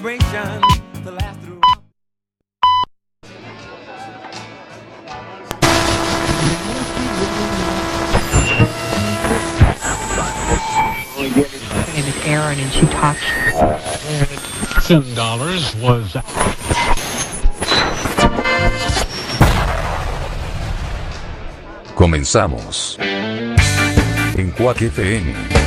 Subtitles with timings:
[0.00, 0.62] celebration
[1.04, 1.60] to last through.
[11.76, 13.20] Her name is Erin and she talks.
[14.86, 16.16] Ten dollars was.
[21.94, 22.96] Comenzamos.
[24.38, 25.59] En Quack FM.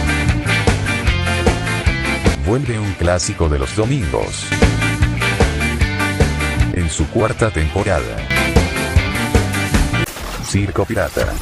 [2.46, 4.48] vuelve un clásico de los domingos.
[6.74, 8.18] En su cuarta temporada.
[10.44, 11.34] Circo Pirata.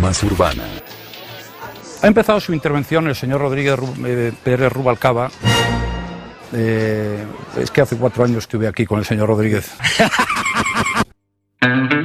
[0.00, 0.64] Más urbana.
[2.02, 5.30] Ha empezado su intervención el señor Rodríguez eh, Pérez Rubalcaba.
[6.52, 7.24] Eh,
[7.58, 9.70] es que hace cuatro años estuve aquí con el señor Rodríguez.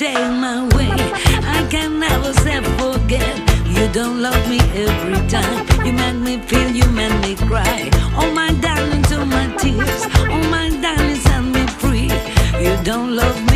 [0.00, 0.88] take my way.
[1.56, 3.36] I can never say forget.
[3.66, 5.66] You don't love me every time.
[5.84, 7.90] You make me feel, you make me cry.
[8.16, 10.02] Oh my darling, to my tears.
[10.34, 12.10] Oh my darling, set me free.
[12.64, 13.49] You don't love me.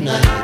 [0.00, 0.39] tonight.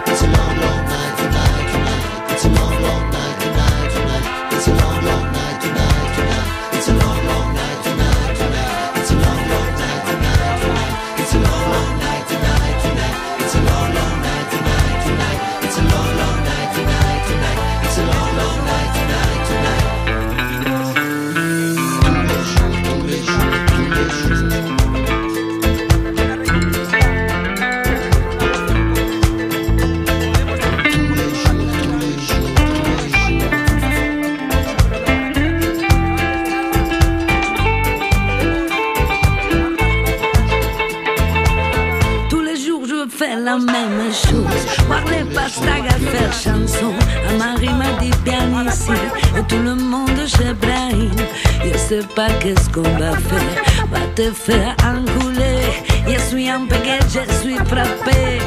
[52.00, 53.64] sais pas qu'est-ce qu'on va faire.
[53.90, 55.60] Va te faire enculer.
[56.06, 58.40] Je suis un paquet, je suis frappé.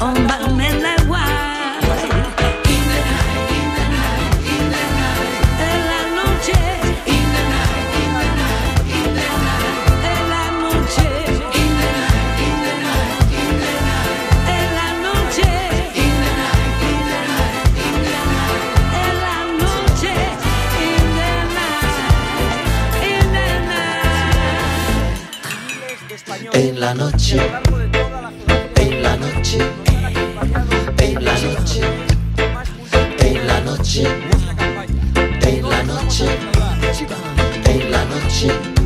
[0.00, 2.39] On va mener la.
[26.60, 27.38] en la noche,
[28.76, 29.58] en la noche,
[30.98, 31.80] en la noche,
[33.18, 34.04] en la noche,
[35.40, 36.26] en la noche,
[37.64, 38.79] en la noche.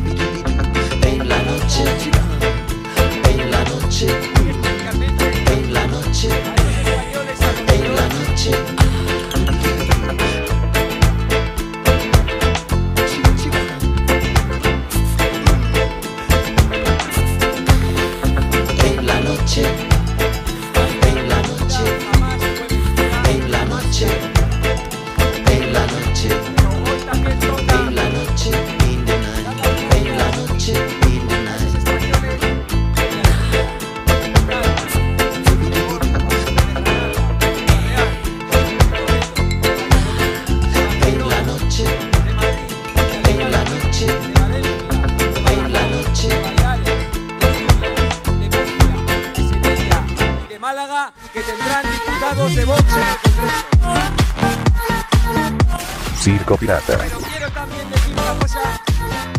[56.65, 56.97] Pirata.
[56.97, 58.81] Quiero también decir una cosa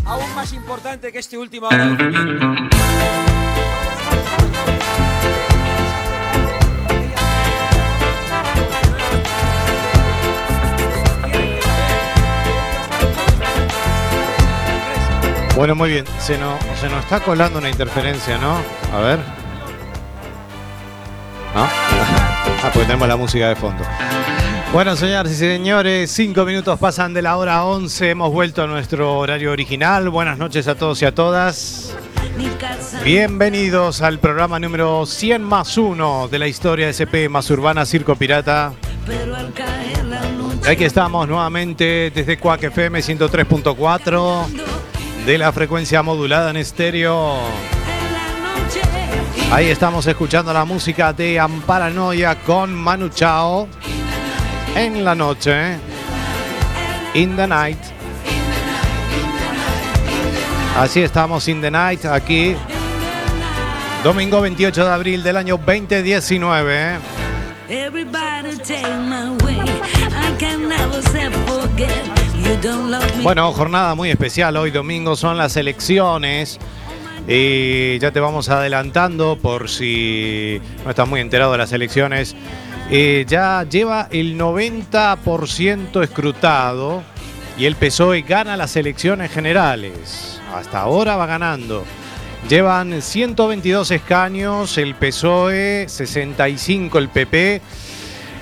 [0.05, 2.55] aún más importante que este último agradecimiento.
[15.57, 16.05] Bueno, muy bien.
[16.19, 18.55] Se nos, se nos está colando una interferencia, ¿no?
[18.93, 19.19] A ver.
[21.53, 21.67] ¿No?
[22.59, 23.83] Ah, porque tenemos la música de fondo.
[24.77, 28.11] Bueno, señoras y señores, cinco minutos pasan de la hora 11.
[28.11, 30.07] Hemos vuelto a nuestro horario original.
[30.11, 31.95] Buenas noches a todos y a todas.
[33.03, 38.73] Bienvenidos al programa número 100 más 1 de la historia SP más urbana Circo Pirata.
[40.69, 44.45] Aquí estamos nuevamente desde Cuac FM 103.4
[45.25, 47.39] de la frecuencia modulada en estéreo.
[49.51, 53.67] Ahí estamos escuchando la música de Amparanoia con Manu Chao
[54.77, 55.77] en la noche.
[57.13, 57.79] In the night.
[60.77, 62.55] Así estamos in the night aquí.
[64.03, 66.99] Domingo 28 de abril del año 2019.
[67.69, 69.57] Everybody take my way.
[69.57, 72.05] I can never say forget.
[72.35, 73.23] You don't love me.
[73.23, 76.59] Bueno, jornada muy especial hoy domingo son las elecciones.
[77.27, 82.35] Y ya te vamos adelantando por si no estás muy enterado de las elecciones.
[82.89, 87.03] Eh, ya lleva el 90% escrutado
[87.57, 90.39] y el PSOE gana las elecciones generales.
[90.53, 91.83] Hasta ahora va ganando.
[92.47, 97.61] Llevan 122 escaños el PSOE, 65 el PP,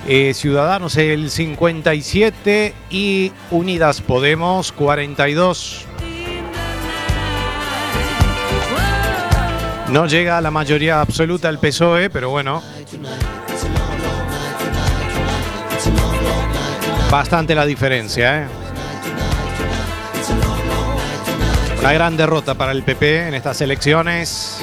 [0.06, 5.86] eh, Ciudadanos el 57 y Unidas Podemos 42.
[9.88, 12.62] No llega a la mayoría absoluta el PSOE, pero bueno.
[17.10, 18.46] Bastante la diferencia, ¿eh?
[21.80, 24.60] Una gran derrota para el PP en estas elecciones.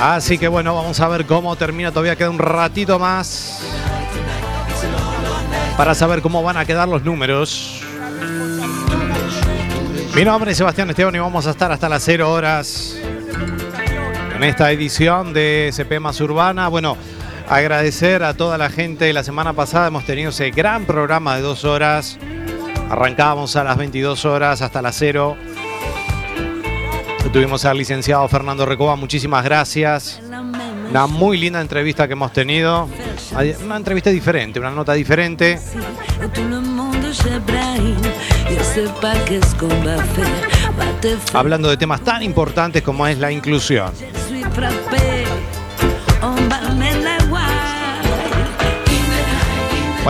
[0.00, 1.90] Así que bueno, vamos a ver cómo termina.
[1.90, 3.60] Todavía queda un ratito más
[5.76, 7.82] para saber cómo van a quedar los números.
[10.14, 12.96] Mi nombre es Sebastián Esteban y vamos a estar hasta las 0 horas
[14.34, 16.66] en esta edición de SP Más Urbana.
[16.68, 16.96] Bueno,
[17.50, 19.12] agradecer a toda la gente.
[19.12, 22.18] La semana pasada hemos tenido ese gran programa de dos horas.
[22.88, 25.36] Arrancábamos a las 22 horas hasta las 0.
[27.32, 30.20] Tuvimos al licenciado Fernando Recoba, muchísimas gracias.
[30.90, 32.88] Una muy linda entrevista que hemos tenido.
[33.64, 35.58] Una entrevista diferente, una nota diferente.
[41.32, 43.92] Hablando de temas tan importantes como es la inclusión.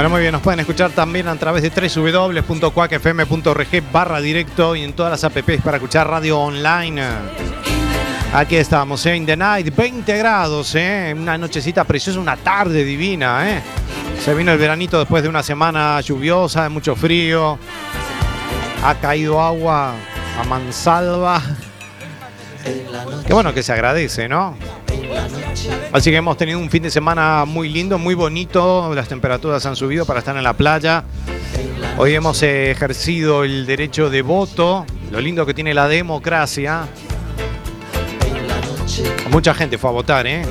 [0.00, 4.94] Bueno, muy bien, nos pueden escuchar también a través de www.cuacfm.org barra directo y en
[4.94, 7.02] todas las apps para escuchar radio online.
[8.32, 9.14] Aquí estamos, ¿eh?
[9.14, 11.14] In the night, 20 grados, ¿eh?
[11.14, 13.60] Una nochecita preciosa, una tarde divina, ¿eh?
[14.24, 17.58] Se vino el veranito después de una semana lluviosa, de mucho frío.
[18.82, 19.92] Ha caído agua
[20.40, 21.42] a mansalva.
[23.26, 24.56] Qué bueno que se agradece, ¿no?
[25.92, 28.94] Así que hemos tenido un fin de semana muy lindo, muy bonito.
[28.94, 31.04] Las temperaturas han subido para estar en la playa.
[31.96, 34.86] Hoy hemos ejercido el derecho de voto.
[35.10, 36.86] Lo lindo que tiene la democracia.
[39.30, 40.42] Mucha gente fue a votar, ¿eh?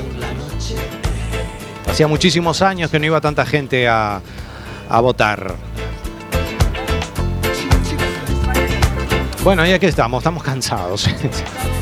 [1.88, 4.20] Hacía muchísimos años que no iba tanta gente a,
[4.88, 5.54] a votar.
[9.42, 11.08] Bueno, y aquí estamos, estamos cansados.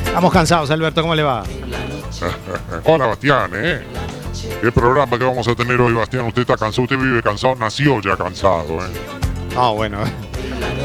[0.09, 1.45] Estamos cansados, Alberto, ¿cómo le va?
[2.85, 3.83] Hola, Bastián, ¿eh?
[4.61, 6.27] ¿Qué programa que vamos a tener hoy, Bastián?
[6.27, 8.91] Usted está cansado, usted vive cansado, nació ya cansado, ¿eh?
[9.57, 9.99] Ah, bueno.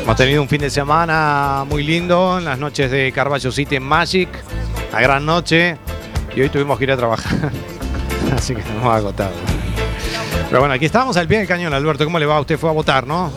[0.02, 3.84] Hemos tenido un fin de semana muy lindo en las noches de Carvalho City en
[3.84, 4.30] Magic.
[4.92, 5.78] La gran noche.
[6.36, 7.52] Y hoy tuvimos que ir a trabajar.
[8.36, 9.36] Así que estamos agotados.
[10.50, 12.04] Pero bueno, aquí estamos al pie del cañón, Alberto.
[12.04, 12.40] ¿Cómo le va?
[12.40, 13.32] Usted fue a votar, ¿no?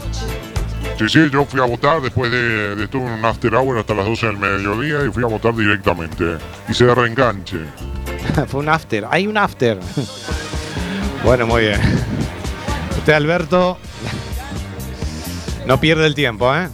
[0.98, 3.92] Sí, sí, yo fui a votar después de, de estuve en un after hour hasta
[3.94, 6.38] las 12 del mediodía y fui a votar directamente.
[6.68, 7.58] Hice de reenganche.
[8.48, 9.06] Fue un after.
[9.10, 9.78] Hay un after.
[11.24, 11.80] Bueno, muy bien.
[12.98, 13.78] Usted, Alberto,
[15.66, 16.68] no pierde el tiempo, ¿eh?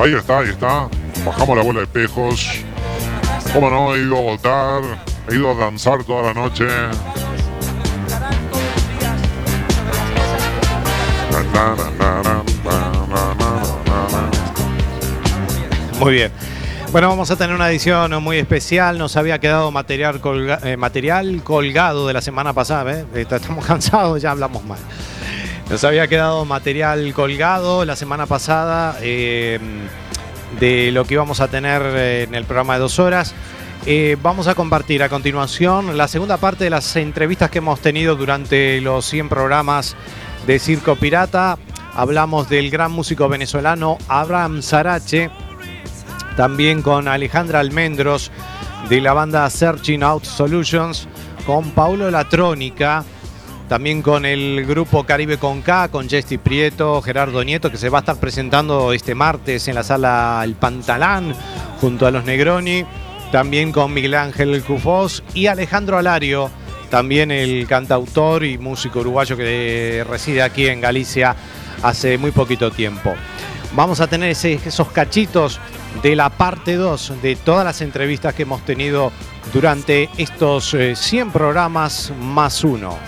[0.00, 0.88] Ahí está, ahí está.
[1.24, 2.64] Bajamos la bola de espejos.
[3.52, 4.82] Cómo no, he ido a votar.
[5.30, 6.66] He ido a danzar toda la noche.
[11.54, 12.25] Na, na, na,
[15.98, 16.30] Muy bien.
[16.92, 18.98] Bueno, vamos a tener una edición muy especial.
[18.98, 20.20] Nos había quedado material,
[20.62, 23.00] eh, colgado de la semana pasada.
[23.00, 23.06] ¿eh?
[23.14, 24.78] Estamos cansados, ya hablamos mal.
[25.70, 29.58] Nos había quedado material colgado la semana pasada eh,
[30.60, 33.34] de lo que íbamos a tener en el programa de dos horas.
[34.22, 38.80] Vamos a compartir a continuación la segunda parte de las entrevistas que hemos tenido durante
[38.80, 39.96] los 100 programas
[40.46, 41.58] de Circo Pirata.
[41.94, 45.30] Hablamos del gran músico venezolano Abraham Sarache,
[46.36, 48.30] también con Alejandra Almendros
[48.88, 51.08] de la banda Searching Out Solutions,
[51.46, 53.04] con Paulo Latrónica,
[53.68, 58.00] también con el grupo Caribe con con Jesti Prieto, Gerardo Nieto, que se va a
[58.00, 61.34] estar presentando este martes en la sala El Pantalán,
[61.80, 62.84] junto a los Negroni.
[63.32, 66.48] También con Miguel Ángel Cufós y Alejandro Alario,
[66.90, 71.34] también el cantautor y músico uruguayo que reside aquí en Galicia
[71.82, 73.14] hace muy poquito tiempo.
[73.72, 75.58] Vamos a tener esos cachitos
[76.02, 79.12] de la parte 2 de todas las entrevistas que hemos tenido
[79.52, 82.98] durante estos eh, 100 programas más uno.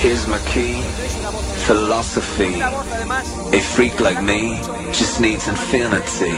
[0.00, 0.80] Here's my key,
[1.66, 2.60] philosophy.
[2.62, 4.60] A freak like me
[4.92, 6.32] just needs infinity.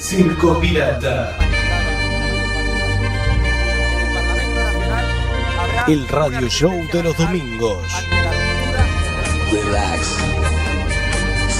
[0.00, 1.36] Circo Pirata.
[5.86, 7.84] El radio show de los domingos.
[9.52, 10.16] Relax.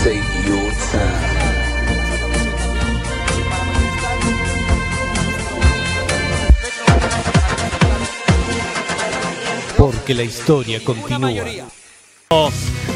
[0.05, 1.41] Take your time.
[9.77, 11.33] Porque la historia continúa.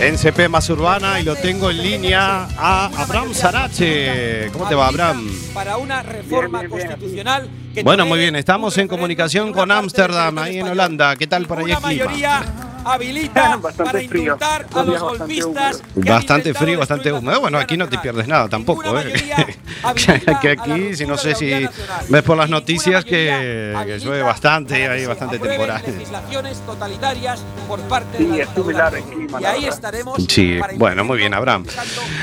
[0.01, 4.49] En CP más urbana y lo tengo en línea a Abraham Sarache.
[4.53, 5.29] ¿Cómo te va, Abraham?
[5.53, 10.69] Para una reforma constitucional que Bueno, muy bien, estamos en comunicación con Ámsterdam, ahí en
[10.69, 11.17] Holanda.
[11.17, 12.64] ¿Qué tal por ahí una el clima?
[12.85, 17.41] Habilita para indultar a los golpistas Bastante frío, bastante húmedo.
[17.41, 19.13] Bueno, aquí no te pierdes nada tampoco, ¿eh?
[20.43, 21.67] que aquí, si no sé si
[22.09, 25.83] ves por las noticias que, que llueve bastante, hay bastante temporal.
[25.87, 29.15] legislaciones totalitarias por parte Sí, de la es similar el dictadura.
[29.15, 31.65] clima, Y ahí estaremos Sí, bueno, muy bien, Abraham.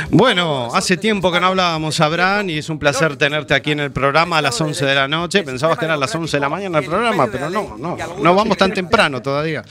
[0.10, 3.91] Bueno, hace tiempo que no hablábamos, Abraham, y es un placer tenerte aquí en el
[3.91, 5.44] programa a las 11 de la noche.
[5.44, 8.36] Pensabas que era a las 11 de la mañana el programa, pero no, no, no
[8.36, 9.63] vamos tan temprano todavía.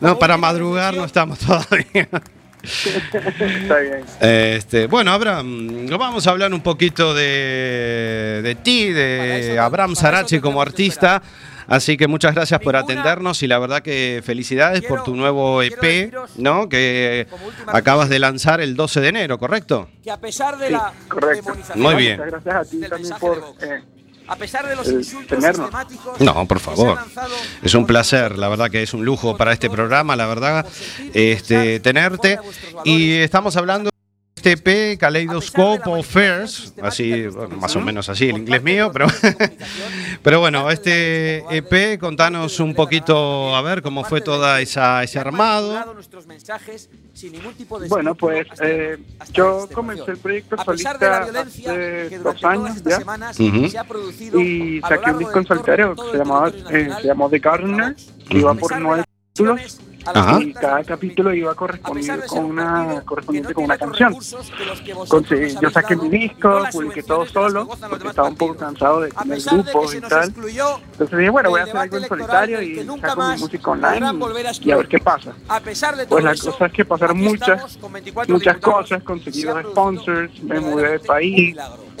[0.00, 2.08] No, para madrugar no estamos todavía.
[2.62, 4.04] Está bien.
[4.20, 10.60] Este, bueno, Abraham, vamos a hablar un poquito de, de ti, de Abraham Sarache como
[10.60, 11.22] artista.
[11.68, 16.14] Así que muchas gracias por atendernos y la verdad que felicidades por tu nuevo EP,
[16.38, 16.66] ¿no?
[16.66, 17.26] Que
[17.66, 19.88] acabas de lanzar el 12 de enero, ¿correcto?
[20.02, 21.42] que a pesar de Sí, la correcto.
[21.44, 22.16] demonización, Muy bien.
[22.24, 23.82] Muchas gracias a ti también por eh,
[24.28, 25.66] a pesar de los el insultos tenernos.
[25.66, 26.98] sistemáticos No, por favor.
[27.62, 30.66] Es un placer, la verdad que es un lujo para este programa, la verdad,
[31.14, 32.38] este, tenerte.
[32.84, 33.90] Y estamos hablando
[34.38, 39.06] este EP, Kaleidoscope of Fairs, así, bueno, más o menos así el inglés mío, pero,
[40.22, 45.96] pero bueno, este EP, contanos un poquito, a ver, cómo fue toda esa, ese armado.
[47.88, 48.98] Bueno, pues eh,
[49.32, 53.04] yo comencé el proyecto A pesar de la solista violencia hace que dos años estas
[53.38, 54.38] ya.
[54.40, 57.96] y saqué un disco en solitario que se llamaba eh, se llamó The Gardener
[58.30, 59.80] iba por nueve títulos
[60.14, 60.40] Ajá.
[60.42, 64.14] y cada capítulo iba correspondido con una correspondiente con una canción.
[65.08, 69.38] Conseguí- yo saqué mi disco, publiqué todo solo, porque estaba un poco cansado de tener
[69.42, 70.28] grupos y tal.
[70.92, 74.06] Entonces dije, bueno, voy a hacer algo en solitario y saco mi música online
[74.62, 75.32] y, y a ver qué pasa.
[75.48, 78.58] A pesar de todo Pues la cosa es que pasaron muchas, estamos con 24 muchas
[78.58, 81.56] cosas, conseguí producido sponsors, me mudé de país,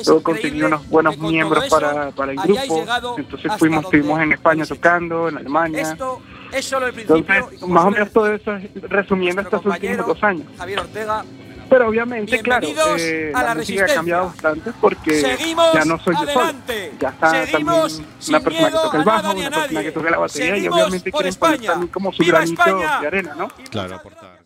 [0.06, 2.84] luego conseguí unos buenos miembros para, para el grupo,
[3.18, 6.20] entonces fuimos, estuvimos en España tocando, en Alemania, Esto
[6.52, 7.16] es solo el principio.
[7.16, 10.46] entonces y como más o menos todo eso es resumiendo estos últimos dos años.
[10.56, 11.24] Javier Ortega,
[11.68, 12.66] Pero obviamente, claro,
[12.98, 16.52] eh, a la, la música ha cambiado bastante porque Seguimos ya no soy yo solo.
[16.98, 20.18] Ya está Seguimos también una persona que toca el bajo, una persona que toca la
[20.18, 23.00] batería y Seguimos obviamente por quieren poner también como su ¡Viva granito España!
[23.00, 23.48] de arena, ¿no?
[23.70, 24.38] Claro, aportar.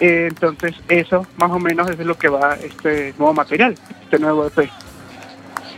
[0.00, 4.18] Eh, entonces eso más o menos es de lo que va este nuevo material, este
[4.18, 4.70] nuevo EP.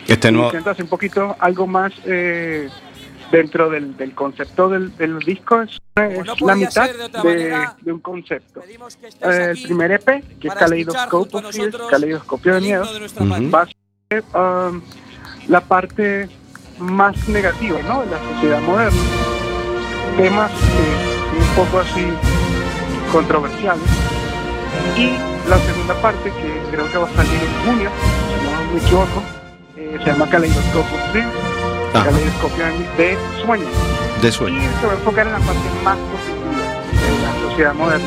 [0.06, 2.68] Este nuevo, Intento hacer un poquito algo más eh,
[3.30, 7.28] dentro del, del concepto del, del disco, es, es no la mitad de otra de,
[7.28, 8.62] manera, de un concepto.
[8.62, 11.76] Eh, el primer EP, que es Kaleidoscope of Fears,
[12.42, 14.25] de Miedo, de va a ser
[15.49, 16.28] la parte
[16.78, 18.02] más negativa ¿no?
[18.02, 19.00] de la sociedad moderna.
[20.16, 22.06] Temas un poco así
[23.12, 23.85] controversiales.
[24.97, 25.11] Y
[25.49, 27.90] la segunda parte, que creo que va a salir en junio,
[28.28, 29.23] si no me equivoco,
[29.76, 31.46] eh, se llama of Dreams,
[32.05, 32.65] Caleidoscopio
[32.97, 33.69] de Sueños.
[34.23, 36.62] de Y se va a enfocar en la parte más positiva
[36.93, 38.07] de la sociedad moderna.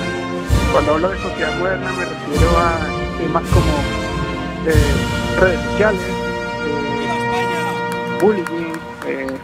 [0.72, 3.72] Cuando hablo de sociedad moderna me refiero a temas como
[4.68, 6.02] eh, redes sociales,
[6.66, 8.74] ¡Viva eh, bullying,
[9.08, 9.38] eh,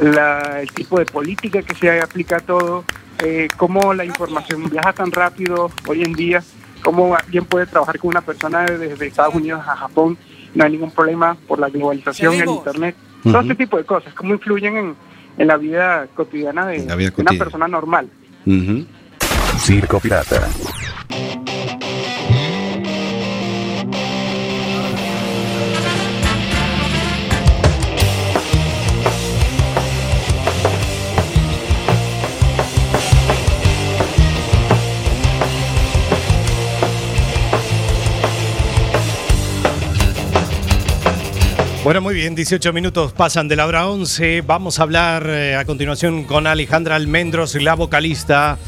[0.00, 2.84] la- el tipo de política que se aplica a todo,
[3.56, 6.42] cómo la información viaja tan rápido hoy en día,
[6.82, 10.18] cómo alguien puede trabajar con una persona desde Estados Unidos a Japón,
[10.56, 12.48] no hay ningún problema por la globalización, el.
[12.48, 14.96] Internet, todo este tipo de cosas, cómo influyen en,
[15.36, 18.08] en la vida cotidiana de, La vida de una persona normal.
[19.58, 20.48] Circo Pirata.
[41.86, 44.40] Bueno, muy bien, 18 minutos pasan de la hora 11.
[44.40, 48.58] Vamos a hablar eh, a continuación con Alejandra Almendros, la vocalista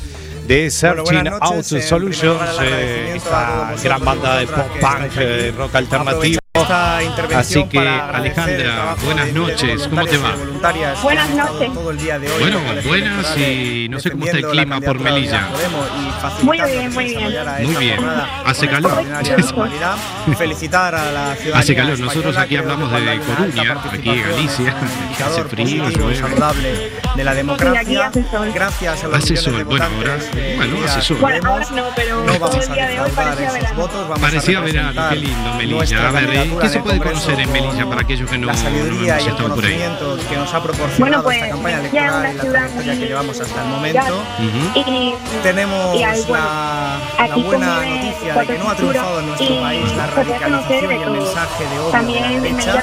[0.46, 1.84] de Searching Out noches.
[1.88, 6.38] Solutions, eh, esta gran banda de pop punk, eh, rock alternativo.
[6.68, 10.34] Esta intervención Así que, para Alejandra, buenas de miles de noches, ¿cómo te va?
[11.02, 11.72] Buenas noches.
[11.72, 14.98] Todo el día de hoy Bueno, buenas y no sé cómo está el clima por
[15.00, 15.48] Melilla.
[16.42, 17.34] Muy bien, muy bien.
[17.62, 17.98] Muy bien.
[18.44, 19.02] Hace calor.
[20.36, 21.98] Felicitar a la ciudadanía Hace calor.
[22.00, 24.74] Nosotros aquí hablamos de Coruña, aquí Galicia,
[25.26, 25.84] hace frío,
[26.14, 28.06] saludable de la aquí democracia.
[28.08, 28.50] hace sol.
[28.54, 30.18] Gracias a los Hace sol, de bueno, ahora-
[30.56, 31.16] bueno, hace sol.
[31.20, 33.80] Bueno, ahora no, pero no vamos el a día de hoy defraudar parecía esos verano.
[33.80, 34.08] votos.
[34.08, 36.08] Vamos Parecía a verano, qué lindo Melilla.
[36.08, 38.46] A ver, ¿y candidatura ¿qué se puede Congreso conocer en Melilla para aquellos que no,
[38.46, 39.72] la no sabiduría hemos y el estado por ahí?
[39.78, 42.92] conocimiento que nos ha proporcionado Bueno, pues, esta campaña es electoral una y la trayectoria
[42.98, 44.22] que llevamos hasta el momento.
[44.74, 46.98] Y, Tenemos y bueno, la,
[47.28, 50.84] la buena noticia de que no ha triunfado en nuestro y país la radicalización conocer
[50.84, 52.82] y el mensaje de odio También de la derecha.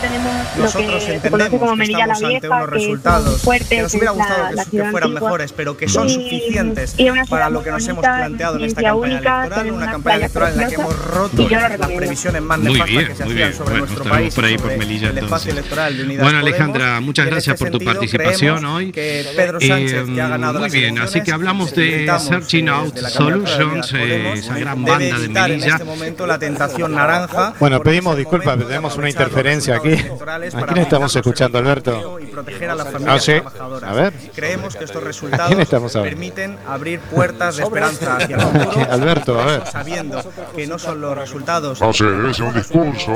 [0.58, 3.94] Nosotros que entendemos como que Melilla estamos la ante Vieja, unos resultados fuertes, que nos
[3.94, 5.20] hubiera gustado que, la que fueran antigua.
[5.22, 6.96] mejores, pero que son Y- suficientes
[7.29, 10.67] para lo que nos hemos planteado en esta campaña electoral, una campaña electoral en la
[10.67, 13.54] que hemos roto las previsiones más nefastas que se muy hacían bien.
[13.65, 15.54] Sobre Bueno, nuestro país, por ahí, por Melilla, el espacio entonces.
[15.54, 16.60] electoral de Unidas Bueno, Podemos.
[16.60, 18.91] Alejandra, muchas gracias este por tu sentido, participación hoy.
[18.91, 22.67] Que Pedro Sánchez, que ha Eh, ganado muy las bien, así que hablamos de Searching
[22.67, 25.73] eh, Out Solutions, eh, Podemos, esa gran banda de evitar en Melilla.
[25.75, 27.54] este momento la tentación naranja.
[27.60, 29.93] Bueno, pedimos es disculpas, de tenemos una interferencia aquí.
[29.93, 32.19] ¿A quién estamos escuchando, Alberto?
[32.21, 33.32] Y proteger a las Ah, familias sí.
[33.34, 33.89] trabajadoras.
[33.89, 34.13] A ver.
[34.36, 36.15] Creemos que estos ¿A resultados quién estamos hablando?
[36.17, 38.88] permiten abrir puertas de esperanza hacia el futuro.
[38.91, 39.63] Alberto, a ver.
[39.67, 40.21] Sabiendo
[40.56, 41.82] que no son los resultados.
[41.82, 43.12] No sé, debe ser un discurso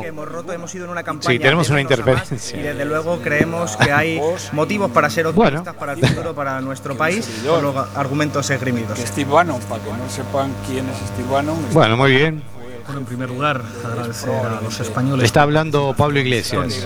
[0.00, 2.58] que hemos roto, hemos ido en una campaña Sí, tenemos una interferencia.
[2.58, 4.20] Y desde luego creemos que hay
[4.52, 8.98] motivos para ser optimistas para el futuro, para nuestro país, con los argumentos esgrimidos.
[8.98, 11.56] Steve Bannon, para que no sepan quién es Steve Bannon.
[11.72, 12.42] Bueno, muy bien.
[12.84, 15.24] Bueno, en primer lugar, agradecer a los españoles.
[15.24, 16.84] Está hablando Pablo Iglesias.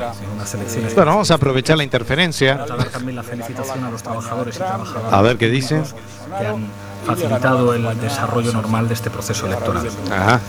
[0.95, 2.65] Bueno, vamos a aprovechar la interferencia.
[2.93, 5.13] También la felicitación a los trabajadores y trabajadoras.
[5.13, 5.83] A ver qué dice.
[6.39, 6.67] Que han
[7.07, 9.89] facilitado el desarrollo normal de este proceso electoral.
[10.11, 10.41] Ajá.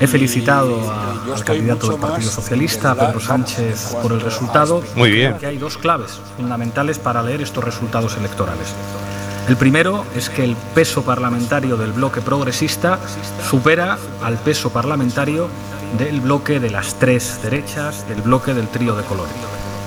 [0.00, 4.82] He felicitado a- al candidato del Partido Socialista, Pedro Sánchez, por el resultado.
[4.94, 5.36] Muy bien.
[5.44, 8.68] Hay dos claves fundamentales para leer estos resultados electorales.
[9.48, 12.98] El primero es que el peso parlamentario del bloque progresista
[13.50, 15.48] supera al peso parlamentario
[15.96, 19.32] del bloque de las tres derechas, del bloque del trío de colores.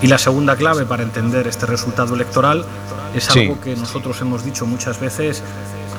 [0.02, 2.66] Y la segunda clave para entender este resultado electoral
[3.14, 3.42] es Sí.
[3.42, 5.44] algo que nosotros hemos dicho muchas veces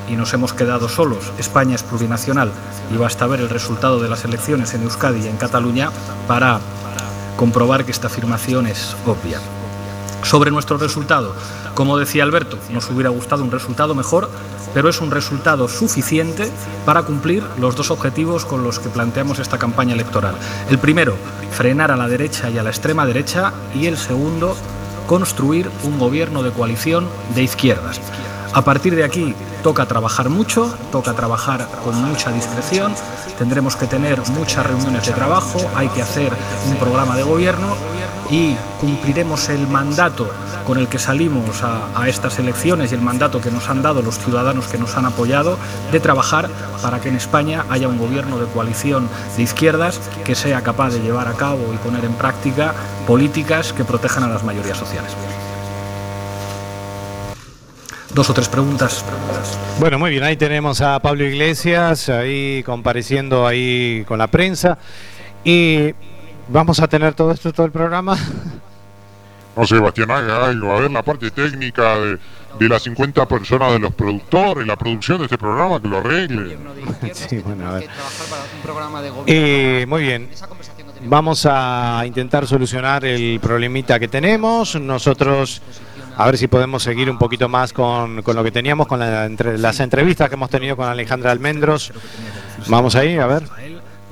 [0.09, 1.31] y nos hemos quedado solos.
[1.37, 2.51] España es plurinacional
[2.93, 5.91] y basta ver el resultado de las elecciones en Euskadi y en Cataluña
[6.27, 6.59] para
[7.37, 9.39] comprobar que esta afirmación es obvia.
[10.23, 11.35] Sobre nuestro resultado,
[11.73, 14.29] como decía Alberto, nos hubiera gustado un resultado mejor,
[14.73, 16.49] pero es un resultado suficiente
[16.85, 20.35] para cumplir los dos objetivos con los que planteamos esta campaña electoral.
[20.69, 21.15] El primero,
[21.51, 24.55] frenar a la derecha y a la extrema derecha, y el segundo,
[25.07, 27.99] construir un gobierno de coalición de izquierdas.
[28.53, 32.93] A partir de aquí toca trabajar mucho, toca trabajar con mucha discreción,
[33.37, 36.31] tendremos que tener muchas reuniones de trabajo, hay que hacer
[36.69, 37.75] un programa de gobierno
[38.29, 40.29] y cumpliremos el mandato
[40.65, 44.19] con el que salimos a, estas elecciones y el mandato que nos han dado los
[44.19, 45.57] ciudadanos que nos han apoyado
[45.91, 46.49] de trabajar
[46.81, 50.99] para que en España haya un gobierno de coalición de izquierdas que sea capaz de
[50.99, 52.73] llevar a cabo y poner en práctica
[53.07, 55.11] políticas que protejan a las mayorías sociales.
[58.13, 59.03] Dos o tres preguntas.
[59.79, 64.77] Bueno, muy bien, ahí tenemos a Pablo Iglesias, ahí compareciendo ahí con la prensa.
[65.43, 65.93] Y
[66.47, 68.15] vamos a tener todo esto, todo el programa.
[69.55, 70.75] No sé, Bastián, haga algo.
[70.75, 72.19] A ver la parte técnica de,
[72.59, 76.57] de las 50 personas de los productores, la producción de este programa, que lo arregle.
[77.13, 77.89] Sí, bueno, a ver.
[79.27, 80.29] Eh, muy bien.
[81.05, 84.75] Vamos a intentar solucionar el problemita que tenemos.
[84.79, 85.61] Nosotros,
[86.15, 89.79] a ver si podemos seguir un poquito más con, con lo que teníamos, con las
[89.79, 91.91] entrevistas que hemos tenido con Alejandra Almendros.
[92.67, 93.43] Vamos ahí, a ver.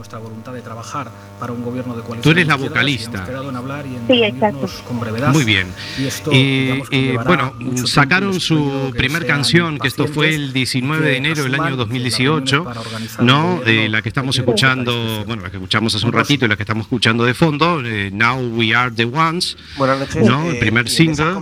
[0.02, 2.24] Nuestra voluntad de trabajar para un gobierno de coalición.
[2.24, 3.24] Tú eres la vocalista.
[3.48, 5.32] en hablar y en Sí, reunirnos con brevedad.
[5.32, 5.68] Muy bien.
[6.00, 7.54] Y esto, Eh, eh, bueno,
[7.86, 11.64] sacaron su primer canción, que esto fue el pacientes 19 y de enero del año
[11.66, 13.62] que las 2018, reuniones para organizar ¿no?
[13.64, 16.64] Eh, la que estamos escuchando, bueno, la que escuchamos hace un ratito y la que
[16.64, 20.26] estamos escuchando de fondo, eh, Now We Are the Ones, Buenas noches.
[20.28, 20.50] ¿no?
[20.50, 21.36] El Eh, primer single.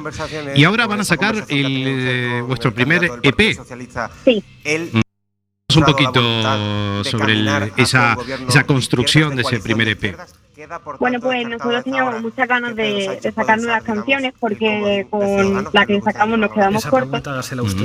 [0.56, 3.56] Y ahora van a sacar el, eh, vuestro el primer EP.
[3.56, 4.44] Socialista, Sí.
[5.78, 6.58] Un poquito voluntad
[7.04, 10.16] de sobre el- esa, esa construcción de ese primer EP.
[11.00, 16.02] Bueno, pues nosotros teníamos muchas ganas de, de sacar nuevas canciones porque con la que
[16.02, 17.22] sacamos nos quedamos cortos.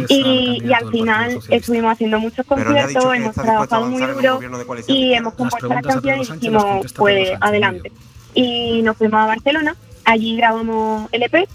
[0.08, 4.40] y, al y al final estuvimos haciendo muchos conciertos, hemos trabajado muy duro
[4.88, 7.92] y hemos compuesto la preguntas a canción y las dijimos pues adelante.
[8.34, 11.48] Y nos fuimos a Barcelona, allí grabamos el EP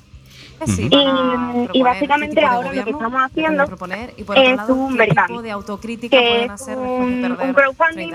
[0.65, 4.57] Sí, y, y proponer básicamente ahora lo que estamos haciendo proponer y por otro es
[4.57, 8.13] lado, un tipo de autocrítica que pueden es hacer un, un crowdfunding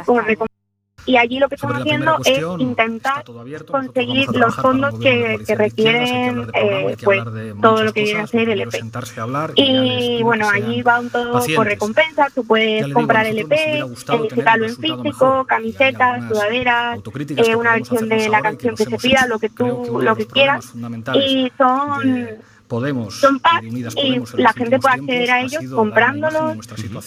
[1.06, 3.24] y allí lo que estamos haciendo es intentar
[3.66, 7.22] conseguir a los un fondos que, requieren eh, pues
[7.60, 8.74] todo lo que viene a cosas, ser el EP.
[8.74, 11.64] a y bueno, allí sean van todo por pacientes.
[11.64, 17.00] recompensas, tú puedes comprar a el EP, editarlo un en físico, camisetas, sudaderas,
[17.36, 20.72] eh, una versión de la canción que se pida, lo que tú, lo que quieras.
[21.14, 22.38] Y son
[22.68, 26.56] Podemos son paz y Unidas Podemos la gente puede acceder a ellos comprándolos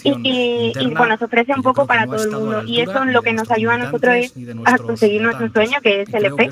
[0.03, 3.21] y, bueno, se ofrece un poco para no todo el mundo y eso es lo
[3.21, 4.33] que nos ayuda a nosotros es
[4.65, 6.49] a conseguir nuestro sueño que es el EP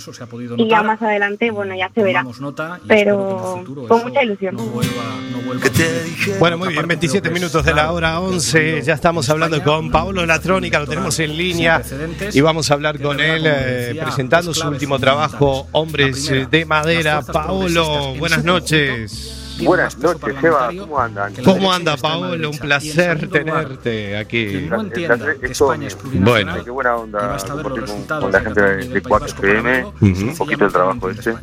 [0.58, 5.04] y ya más adelante bueno ya se verá nota pero con mucha ilusión no vuelva,
[5.32, 6.40] no vuelva a suceder.
[6.40, 8.34] Bueno, muy bien, otra parte, 27 creo que es minutos de la hora que hemos
[8.34, 8.60] 11.
[8.60, 11.82] tenido Ya estamos hablando con Paolo Latrónica, lo tenemos en línea
[12.32, 17.22] y vamos a hablar con él eh, presentando su último trabajo, Hombres de Madera.
[17.22, 19.60] Paolo, en buenas su noches.
[19.64, 20.70] Buenas noches, Seba.
[20.78, 21.34] ¿Cómo andan?
[21.44, 22.50] ¿Cómo anda, Paolo?
[22.50, 24.68] Un placer tenerte aquí.
[24.70, 26.64] No entienda que España es Bueno.
[26.64, 27.84] Qué buena onda compartir
[28.20, 29.72] con, la gente de, y de del País 4 Vasco para FM.
[29.72, 29.94] verlo,
[30.30, 31.34] Un poquito el trabajo este.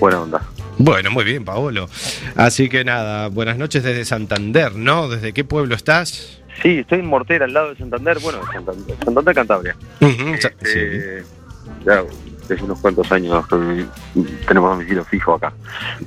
[0.00, 0.42] Buena onda.
[0.78, 1.88] Bueno, muy bien, Paolo.
[2.34, 5.08] Así que nada, buenas noches desde Santander, ¿no?
[5.08, 6.38] ¿Desde qué pueblo estás?
[6.62, 8.18] Sí, estoy en Mortera, al lado de Santander.
[8.20, 9.76] Bueno, de Santander, Santander Cantabria.
[10.00, 11.22] Ujú, sa- Eh,
[11.84, 12.02] Ya
[12.48, 13.86] desde unos cuantos años que
[14.46, 15.52] tenemos domicilio fijo acá.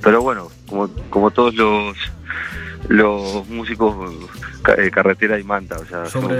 [0.02, 1.96] Pero bueno, como, como todos los
[2.88, 3.96] los músicos,
[4.78, 6.30] eh, carretera y manta, o sea, son-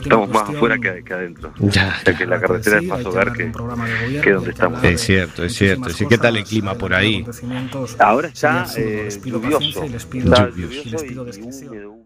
[0.00, 1.52] estamos más cuestión, afuera que, que adentro.
[1.58, 3.52] Ya, O sea que la carretera es más que hogar que,
[4.22, 4.84] que donde estamos.
[4.84, 5.90] Es cierto, es cierto.
[5.90, 7.24] Sí, ¿qué tal el cosas, clima por ahí?
[7.98, 9.84] Ahora está eh, lluvioso.
[9.84, 11.99] y les pido, Está y les lluvioso pido y,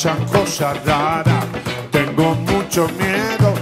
[0.00, 1.44] pasan cosas raras.
[1.90, 3.59] Tengo mucho miedo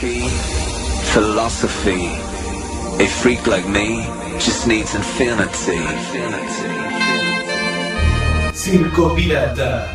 [0.00, 0.28] key,
[1.12, 2.06] philosophy.
[3.02, 4.04] A freak like me
[4.38, 5.82] just needs infinity.
[8.54, 9.90] Circo Pirata.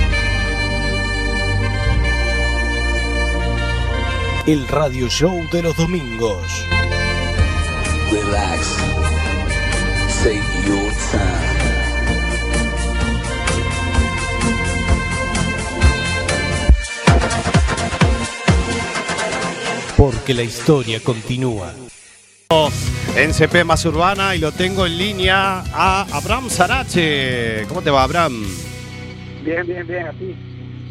[4.45, 6.43] El radio show de los domingos.
[8.11, 8.75] Relax.
[10.23, 10.52] Take
[20.23, 21.73] Porque la historia continúa.
[23.17, 27.65] En CP más urbana y lo tengo en línea a Abraham Sarache.
[27.67, 28.45] ¿Cómo te va, Abraham?
[29.43, 30.33] Bien, bien, bien, así.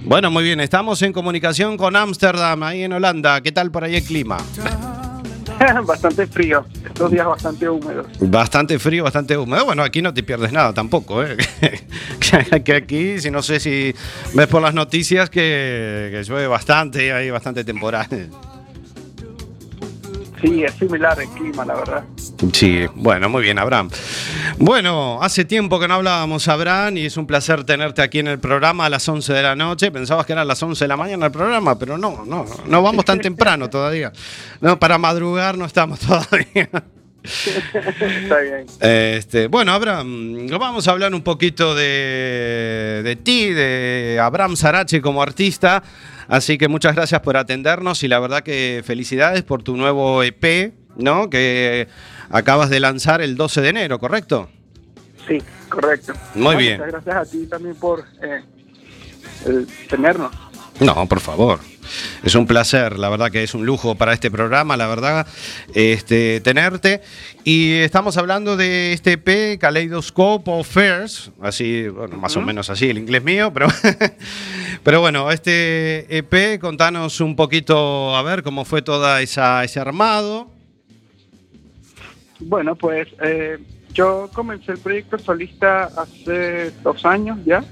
[0.04, 0.60] Bueno, muy bien.
[0.60, 3.40] Estamos en comunicación con Ámsterdam, ahí en Holanda.
[3.40, 4.36] ¿Qué tal por ahí el clima?
[5.86, 8.08] bastante frío, estos días bastante húmedos.
[8.20, 9.64] Bastante frío, bastante húmedo.
[9.64, 11.38] Bueno, aquí no te pierdes nada tampoco, ¿eh?
[12.64, 13.94] que aquí, si no sé si
[14.34, 18.28] ves por las noticias que, que llueve bastante, y hay bastante temporal.
[20.42, 22.04] Sí, es similar el clima, la verdad.
[22.52, 23.90] Sí, bueno, muy bien, Abraham.
[24.58, 28.40] Bueno, hace tiempo que no hablábamos, Abraham, y es un placer tenerte aquí en el
[28.40, 29.92] programa a las 11 de la noche.
[29.92, 33.04] Pensabas que eran las 11 de la mañana el programa, pero no, no, no vamos
[33.04, 34.12] tan temprano todavía.
[34.60, 36.68] No, para madrugar no estamos todavía.
[37.22, 38.66] Está bien.
[38.80, 45.22] Este, bueno, Abraham, vamos a hablar un poquito de, de ti, de Abraham Sarache como
[45.22, 45.84] artista.
[46.28, 50.72] Así que muchas gracias por atendernos y la verdad que felicidades por tu nuevo EP,
[50.96, 51.30] ¿no?
[51.30, 51.88] Que
[52.30, 54.48] acabas de lanzar el 12 de enero, ¿correcto?
[55.26, 56.12] Sí, correcto.
[56.34, 56.78] Muy bien.
[56.78, 58.42] Muchas gracias a ti también por eh,
[59.88, 60.32] tenernos.
[60.80, 61.60] No, por favor.
[62.22, 65.26] Es un placer, la verdad que es un lujo para este programa, la verdad,
[65.74, 67.00] este, tenerte.
[67.44, 72.88] Y estamos hablando de este EP, Kaleidoscope of Fairs, así, bueno, más o menos así
[72.90, 73.68] el inglés mío, pero,
[74.84, 80.50] pero bueno, este EP, contanos un poquito, a ver, cómo fue toda esa, ese armado.
[82.40, 83.58] Bueno, pues eh,
[83.92, 87.64] yo comencé el proyecto solista hace dos años ya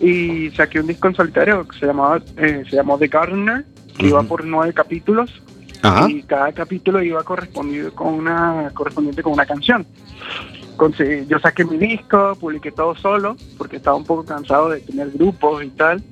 [0.00, 3.64] y saqué un disco en solitario que se llamaba eh, se llamó The Gardener,
[3.98, 5.30] que iba por nueve capítulos
[6.08, 9.86] y cada capítulo iba correspondido con una correspondiente con una canción.
[10.76, 15.10] Conseguí- yo saqué mi disco, publiqué todo solo porque estaba un poco cansado de tener
[15.10, 16.02] grupos y tal.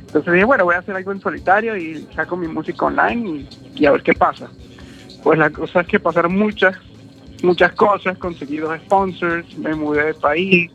[0.00, 3.28] Entonces dije, bueno, voy a hacer algo en solitario y saco mi música online
[3.74, 4.48] y, y a ver qué pasa.
[5.22, 6.76] Pues la cosa es que pasaron muchas,
[7.42, 10.70] muchas cosas, conseguí dos sponsors, me mudé de país,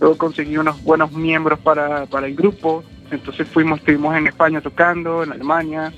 [0.00, 5.22] luego conseguí unos buenos miembros para, para el grupo, entonces fuimos, estuvimos en España tocando,
[5.22, 5.92] en Alemania.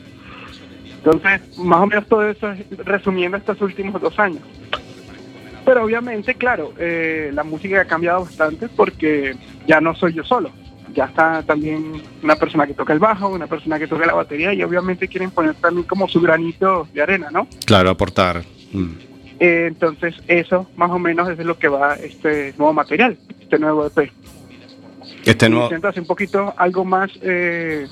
[0.96, 4.42] Entonces, más o menos todo eso es resumiendo estos últimos dos años.
[5.64, 10.50] Pero obviamente, claro, eh, la música ha cambiado bastante porque ya no soy yo solo.
[10.94, 14.54] Ya está también una persona que toca el bajo, una persona que toca la batería
[14.54, 17.46] y obviamente quieren poner también como su granito de arena, ¿no?
[17.66, 18.42] Claro, aportar.
[18.72, 18.92] Mm.
[19.40, 23.16] Eh, entonces eso más o menos es de lo que va este nuevo material,
[23.48, 24.12] este nuevo EP.
[25.24, 25.64] Este nuevo...
[25.64, 27.88] Intento hacer un poquito algo más eh,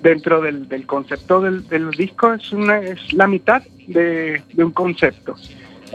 [0.00, 4.70] dentro del, del concepto del, del disco, es, una, es la mitad de, de un
[4.70, 5.34] concepto.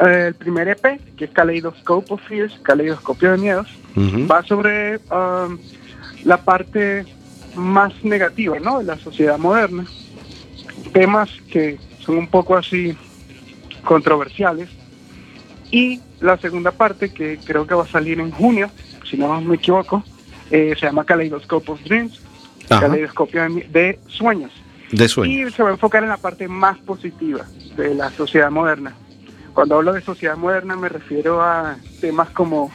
[0.06, 3.68] Eh, el primer EP, que es Kaleidoscope of Fears, Caleidoscopio de Miedos,
[4.30, 5.58] va sobre um,
[6.26, 7.06] la parte
[7.56, 8.80] más negativa ¿no?
[8.80, 9.86] de la sociedad moderna.
[10.92, 12.96] Temas que son un poco así
[13.86, 14.70] controversiales.
[15.72, 18.70] Y la segunda parte, que creo que va a salir en junio,
[19.10, 20.04] si no me equivoco,
[20.52, 22.20] eh, se llama Kaleidoscope of Dreams,
[22.70, 22.82] Ajá.
[22.82, 24.52] Caleidoscopio de, Sueños.
[24.92, 25.48] De sueño.
[25.48, 28.94] Y se va a enfocar en la parte más positiva de la sociedad moderna.
[29.54, 32.72] Cuando hablo de sociedad moderna me refiero a temas como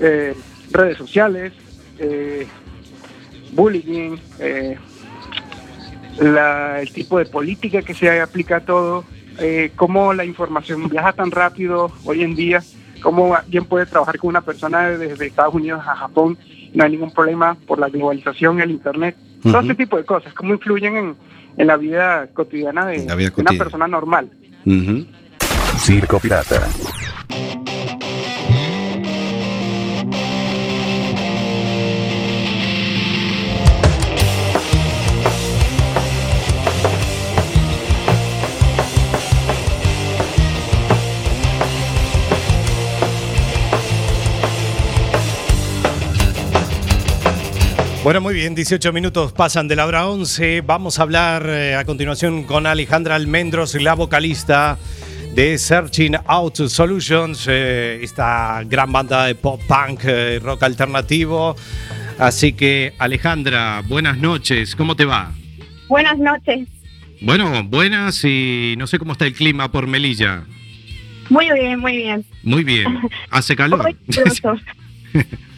[0.00, 0.34] eh,
[0.72, 1.52] redes sociales,
[1.98, 2.46] eh,
[3.52, 4.76] bullying, eh,
[6.18, 9.04] la- el tipo de política que se aplica a todo,
[9.76, 12.62] cómo la información viaja tan rápido hoy en día,
[13.00, 16.38] cómo alguien puede trabajar con una persona desde Estados Unidos a Japón,
[16.74, 20.52] no hay ningún problema por la globalización, el Internet, todo ese tipo de cosas, cómo
[20.54, 21.16] influyen en,
[21.56, 23.58] en la vida cotidiana de, La vida de una cotidiana.
[23.64, 24.30] persona normal.
[24.66, 25.06] Ujú.
[25.78, 26.60] Circo Pirata.
[48.02, 50.62] Bueno, muy bien, 18 minutos pasan de la hora 11.
[50.62, 54.78] Vamos a hablar eh, a continuación con Alejandra Almendros, la vocalista
[55.34, 61.54] de Searching Out Solutions, eh, esta gran banda de pop punk, eh, rock alternativo.
[62.18, 65.32] Así que, Alejandra, buenas noches, ¿cómo te va?
[65.86, 66.68] Buenas noches.
[67.20, 70.44] Bueno, buenas y no sé cómo está el clima por Melilla.
[71.28, 72.24] Muy bien, muy bien.
[72.44, 72.98] Muy bien.
[73.30, 73.94] Hace calor.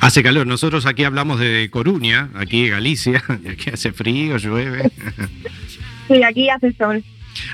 [0.00, 0.46] Hace calor.
[0.46, 3.22] Nosotros aquí hablamos de Coruña, aquí en Galicia.
[3.50, 4.90] Aquí hace frío, llueve.
[6.08, 7.04] Sí, aquí hace sol.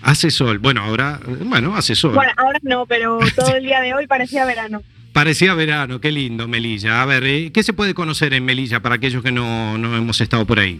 [0.02, 0.58] Hace sol.
[0.58, 2.14] Bueno, ahora, bueno, hace sol.
[2.14, 4.82] Bueno, ahora no, pero todo el día de hoy parecía verano.
[5.12, 7.00] Parecía verano, qué lindo Melilla.
[7.00, 10.20] A ver, eh, ¿qué se puede conocer en Melilla para aquellos que no, no hemos
[10.20, 10.78] estado por ahí?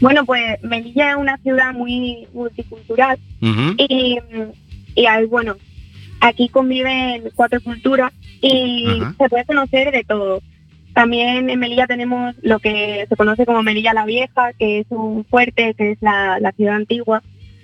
[0.00, 4.18] Bueno, pues Melilla es una ciudad muy multicultural y,
[4.94, 5.56] y hay, bueno,
[6.20, 9.14] aquí conviven cuatro culturas y Ajá.
[9.18, 10.42] se puede conocer de todo.
[10.94, 15.24] También en Melilla tenemos lo que se conoce como Melilla la Vieja, que es un
[15.24, 17.22] fuerte, que es la, la ciudad antigua.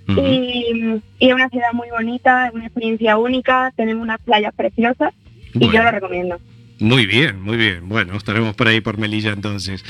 [0.09, 5.15] y, y es una ciudad muy bonita, es una experiencia única, tenemos unas playas preciosas
[5.55, 6.39] y yo lo recomiendo.
[6.83, 7.89] Muy bien, muy bien.
[7.89, 9.85] Bueno, estaremos por ahí por Melilla entonces.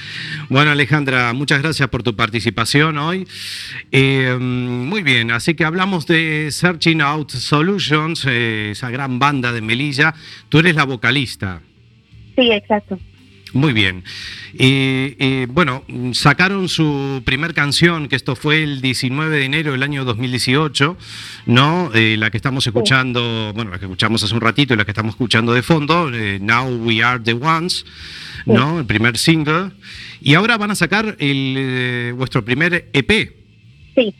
[0.50, 3.26] Bueno, Alejandra, muchas gracias por tu participación hoy.
[3.90, 9.62] Eh, muy bien, así que hablamos de Searching Out Solutions, eh, esa gran banda de
[9.62, 10.14] Melilla.
[10.50, 11.62] Tú eres la vocalista.
[12.36, 12.98] Sí, exacto.
[13.54, 14.02] Muy bien.
[14.54, 19.82] Y, y, bueno, sacaron su primer canción, que esto fue el 19 de enero del
[19.82, 20.96] año 2018,
[21.46, 21.90] ¿no?
[21.94, 24.90] Eh, la que estamos escuchando, bueno, la que escuchamos hace un ratito y la que
[24.92, 27.84] estamos escuchando de fondo, eh, Now We Are the Ones,
[28.46, 28.78] ¿no?
[28.80, 29.70] El primer single.
[30.22, 33.32] Y ahora van a sacar el, eh, vuestro primer EP.
[33.96, 34.14] Sí.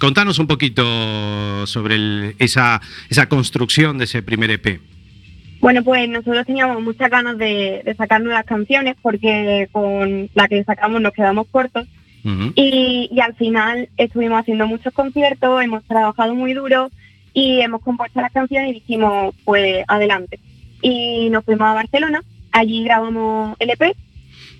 [0.00, 4.80] Contanos un poquito sobre el- esa, esa construcción de ese primer EP.
[5.64, 10.62] Bueno, pues nosotros teníamos muchas ganas de, de sacar nuevas canciones porque con la que
[10.62, 11.88] sacamos nos quedamos cortos.
[12.54, 16.90] Y, y al final estuvimos haciendo muchos conciertos, hemos trabajado muy duro
[17.32, 20.38] y hemos compuesto las canciones y dijimos, pues adelante.
[20.82, 22.22] Y nos fuimos a Barcelona,
[22.52, 23.96] allí grabamos el EP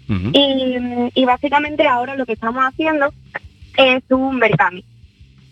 [0.09, 0.79] y,
[1.21, 3.13] y básicamente ahora lo que estamos haciendo
[3.77, 4.83] es un Berkami,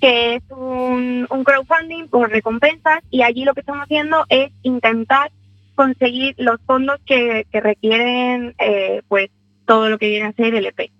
[0.00, 5.30] que es un, un crowdfunding por recompensas y allí lo que estamos haciendo es intentar
[5.74, 9.30] conseguir los fondos que, que requieren eh, pues
[9.66, 10.90] todo lo que viene a ser el EP.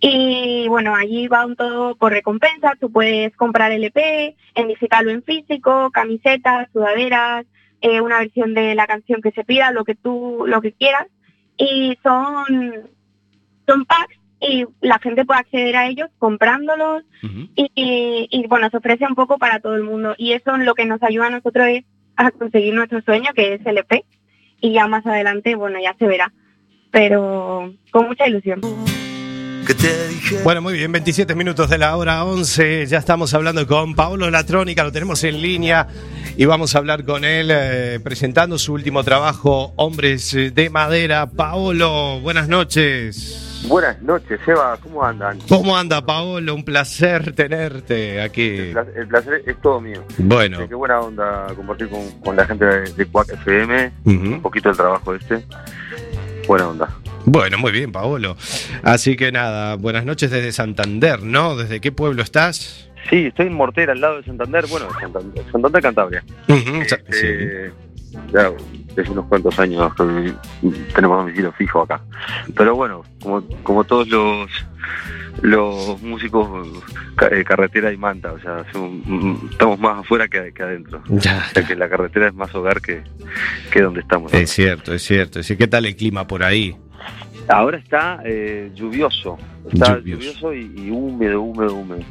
[0.00, 5.06] Y bueno, allí va un todo por recompensas, tú puedes comprar el EP, en digital
[5.06, 7.46] o en físico, camisetas, sudaderas,
[7.80, 11.06] eh, una versión de la canción que se pida, lo que tú, lo que quieras.
[11.56, 12.90] Y son,
[13.66, 17.04] son packs y la gente puede acceder a ellos comprándolos
[17.54, 20.16] y, y- y, bueno, se ofrece un poco para todo el mundo.
[20.18, 21.84] Y eso lo que nos ayuda a nosotros es
[22.16, 24.04] a conseguir nuestro sueño, que es el EP.
[24.60, 26.32] Y ya más adelante, bueno, ya se verá.
[26.90, 28.60] Pero con mucha ilusión.
[30.44, 32.86] Bueno, muy bien, 27 minutos de la hora 11.
[32.86, 35.86] Ya estamos hablando con Paolo Latrónica, lo tenemos en línea
[36.36, 41.30] y vamos a hablar con él eh, presentando su último trabajo, Hombres de Madera.
[41.30, 43.51] Paolo, buenas noches.
[43.68, 45.38] Buenas noches, Eva, ¿cómo andan?
[45.48, 46.54] ¿Cómo anda, Paolo?
[46.54, 48.42] Un placer tenerte aquí.
[48.56, 50.04] El placer, el placer es todo mío.
[50.18, 50.60] Bueno.
[50.62, 54.68] Eh, Qué buena onda compartir con, con la gente de, de Quack FM un poquito
[54.68, 55.44] del trabajo este.
[56.48, 56.88] Buena onda.
[57.24, 58.36] Bueno, muy bien, Paolo.
[58.82, 61.56] Así que nada, buenas noches desde Santander, ¿no?
[61.56, 62.88] ¿Desde qué pueblo estás?
[63.10, 64.66] Sí, estoy en Mortera, al lado de Santander.
[64.66, 66.24] Bueno, Santander, Santander Cantabria.
[66.48, 67.72] Ujú, sa- Este,
[68.32, 68.50] Ya
[68.94, 70.34] desde unos cuantos años que
[70.94, 72.00] tenemos domicilio fijo acá.
[72.56, 74.50] Pero bueno, como, como todos los
[75.40, 76.68] los músicos,
[77.30, 81.02] eh, carretera y manta, o sea, son- mm, estamos más afuera que, que adentro.
[81.08, 83.02] Ya, O sea, que la carretera es más hogar que,
[83.72, 84.32] que donde estamos.
[84.34, 85.40] Es cierto, es cierto.
[85.58, 86.76] ¿Qué tal el clima por ahí?
[87.48, 89.36] Ahora está eh, lluvioso,
[89.72, 90.52] está Lluvioso.
[90.52, 92.02] lluvioso, y, y húmedo, húmedo, húmedo.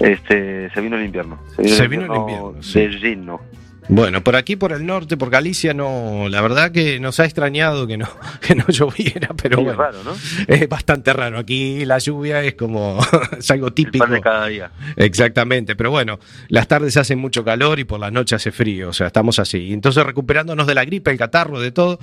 [0.00, 1.38] Este, se vino el invierno.
[1.56, 2.54] Se vino el invierno.
[2.72, 3.40] De lleno.
[3.88, 7.86] Bueno, por aquí, por el norte, por Galicia, no, la verdad que nos ha extrañado
[7.86, 8.08] que no,
[8.40, 10.12] que no lloviera, pero Sí, es raro, ¿no?
[10.48, 11.38] es bastante raro.
[11.38, 12.98] Aquí la lluvia es como,
[13.38, 14.06] es algo típico.
[14.06, 14.70] de cada día.
[14.96, 16.18] Exactamente, pero bueno,
[16.48, 19.72] las tardes hacen mucho calor y por las noches hace frío, o sea, estamos así.
[19.72, 21.98] Entonces recuperándonos de la gripe, el catarro, de todo,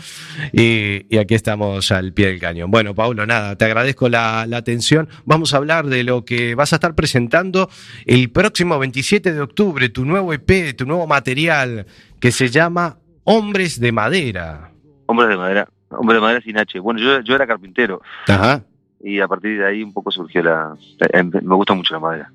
[0.54, 2.70] y, y aquí estamos al pie del cañón.
[2.70, 5.10] Bueno, Paulo, nada, te agradezco la, la atención.
[5.26, 7.70] Vamos a hablar de lo que vas a estar presentando
[8.06, 11.71] el próximo 27 de octubre, tu nuevo EP, tu nuevo material,
[12.20, 14.72] que se llama Hombres de Madera.
[15.06, 16.80] Hombres de madera, hombres de madera sin H.
[16.80, 18.64] Bueno, yo, yo era carpintero Ajá.
[19.02, 20.74] y a partir de ahí un poco surgió la...
[21.14, 22.32] eh, Me gusta mucho la madera.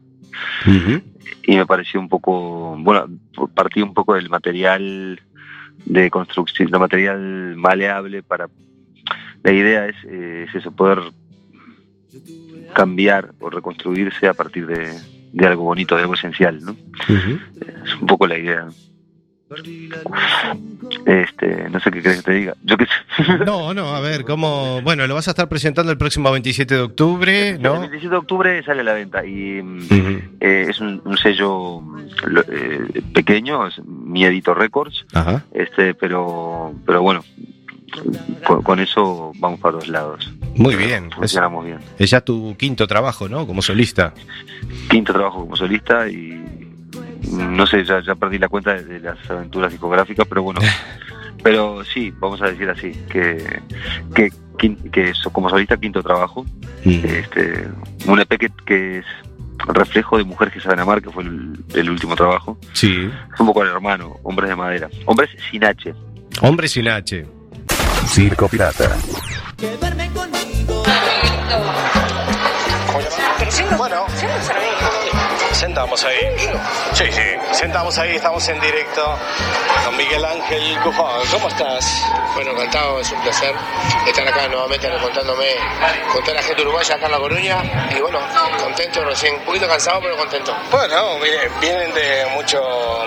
[1.45, 3.07] y me pareció un poco, bueno,
[3.55, 5.21] partí un poco del material
[5.87, 8.49] de construcción, del material maleable para...
[9.43, 10.99] La idea es, eh, es eso, poder
[12.75, 14.93] cambiar o reconstruirse a partir de,
[15.33, 16.77] de algo bonito, de algo esencial, ¿no?
[17.85, 18.67] Es un poco la idea.
[21.07, 22.55] Este, no sé qué crees que te diga.
[22.65, 23.23] Yo qué sé.
[23.47, 24.81] No, no, a ver, ¿cómo?
[24.83, 27.81] Bueno, lo vas a estar presentando el próximo 27 de octubre, El ¿no?
[27.81, 29.79] 27 de octubre sale a la venta y mm,
[30.41, 31.81] eh, es un, un sello
[32.27, 35.45] lo- eh, pequeño, es Mi Edito Records, Ajá.
[35.53, 37.25] este, pero, pero bueno,
[38.45, 40.33] con, con eso vamos para los lados.
[40.57, 41.07] Muy bien.
[41.11, 41.79] Es, Funcionamos bien.
[41.99, 43.47] es ya tu quinto trabajo, ¿no?
[43.47, 44.13] Como solista.
[44.91, 46.56] Quinto trabajo como solista y mm,
[47.33, 50.61] no sé, ya, ya perdí la cuenta de, de las aventuras discográficas, pero bueno,
[51.43, 53.61] pero sí, vamos a decir así, que,
[54.15, 56.45] que, quin- que so- como solista quinto trabajo,
[56.85, 57.69] este,
[58.07, 59.05] un EP que, que es
[59.69, 62.59] reflejo de Mujeres que saben amar, que fue el, el último trabajo.
[62.75, 63.11] Sí.
[63.33, 64.89] Es un poco el hermano, Hombres de Madera.
[65.07, 65.95] Hombres sin H.
[66.43, 67.27] Hombre sin H.
[68.07, 68.95] Circo Pirata.
[73.77, 74.07] Bueno,
[75.57, 76.19] sentamos ahí.
[76.93, 79.19] Sí, sí, sentamos ahí, estamos en directo
[79.85, 81.27] con Miguel Ángel Cujón.
[81.31, 82.03] ¿Cómo estás?
[82.35, 83.55] Bueno, encantado, es un placer
[84.07, 85.47] estar acá nuevamente contándome
[86.13, 87.63] con toda la gente uruguaya acá en La Coruña.
[87.97, 88.21] Y bueno,
[88.63, 90.55] contento recién, un poquito cansado, pero contento.
[90.71, 91.19] Bueno,
[91.61, 92.61] vienen de mucho,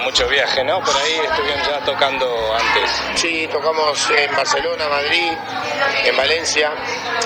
[0.04, 0.80] mucho viaje, ¿no?
[0.84, 2.91] Por ahí estuvieron ya tocando antes.
[3.16, 5.32] Sí, tocamos en Barcelona, Madrid,
[6.06, 6.72] en Valencia.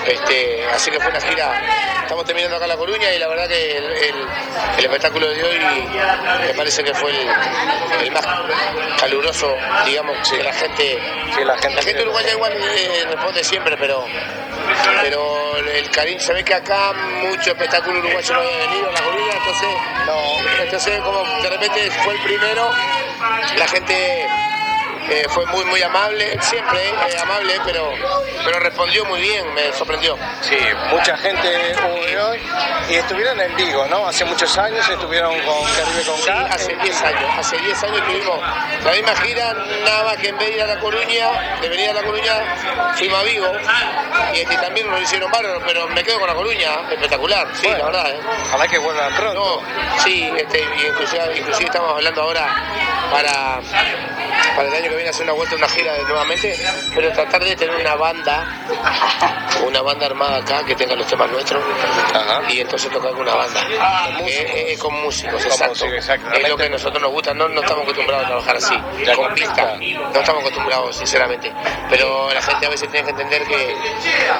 [0.06, 1.62] Este, así que fue una gira.
[2.02, 4.28] Estamos terminando acá en La Coruña y la verdad que el, el-
[4.78, 5.58] el espectáculo de hoy
[6.46, 7.28] me parece que fue el,
[8.02, 8.26] el más
[8.98, 9.54] caluroso,
[9.86, 10.98] digamos, que la gente.
[11.44, 14.04] la gente, uruguaya igual eh, responde siempre, pero
[15.02, 19.02] pero el cariño, se ve que acá mucho espectáculo uruguayo no había venido a La
[19.02, 19.68] Coruña, entonces,
[20.06, 22.70] no, entonces como de repente fue el primero,
[23.56, 24.28] la gente
[25.08, 27.92] eh, fue muy muy amable, siempre eh, amable, pero,
[28.44, 30.16] pero respondió muy bien, me sorprendió.
[30.40, 30.56] Sí,
[30.90, 32.40] mucha gente hubo hoy
[32.88, 34.06] y estuvieron en Vigo, ¿no?
[34.06, 36.46] Hace muchos años estuvieron con Caribe con Sí, K.
[36.50, 38.38] hace 10 años, hace 10 años tuvimos
[38.84, 41.90] la misma gira, nada más que en vez de ir a La Coruña, de venir
[41.90, 43.52] a La Coruña, fuimos a Vigo,
[44.34, 47.68] y este, también nos lo hicieron bárbaro, pero me quedo con La Coruña, espectacular, sí,
[47.68, 48.10] la verdad.
[48.10, 48.20] ¿eh?
[48.46, 49.62] Ojalá que vuelvan pronto.
[49.62, 52.46] No, sí, este, inclusive, inclusive estamos hablando ahora
[53.10, 53.60] para,
[54.56, 56.56] para el año que viene hacer una vuelta, una gira nuevamente,
[56.94, 58.46] pero tratar de tener una banda,
[59.66, 61.62] una banda armada acá que tenga los temas nuestros,
[62.48, 63.60] y entonces tocar con una banda.
[64.26, 66.32] Eh, eh, con músicos, Con exacto.
[66.32, 68.76] Es lo que a nosotros nos gusta, no, no estamos acostumbrados a trabajar así,
[69.14, 71.52] con pista, no estamos acostumbrados, sinceramente.
[71.90, 73.76] Pero la gente a veces tiene que entender que,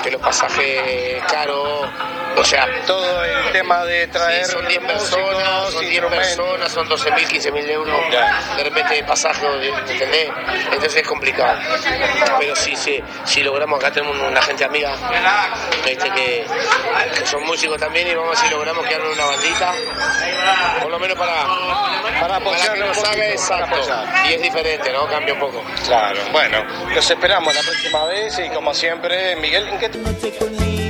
[0.03, 1.89] que los pasajes caros,
[2.37, 6.89] o sea, todo el tema de traer Sí, son 10 personas, son 10 personas, son
[6.89, 7.97] 12 mil, 15 mil euros.
[8.57, 9.47] De repente pasaje,
[10.05, 10.31] ¿entendés?
[10.73, 11.59] Entonces es complicado.
[12.39, 14.95] Pero sí, sí, si logramos, acá tenemos una gente amiga
[15.87, 16.47] este, que,
[17.19, 19.73] que son músicos también y vamos a ver si logramos que hagan una bandita,
[20.81, 21.47] por lo menos para,
[22.21, 23.77] para, apoyar que nos haga exacto.
[23.77, 24.07] apoyar.
[24.29, 25.07] Y es diferente, ¿no?
[25.07, 25.63] Cambia un poco.
[25.87, 30.84] Claro, bueno, los esperamos la próxima vez y como siempre, Miguel, ¿en qué te...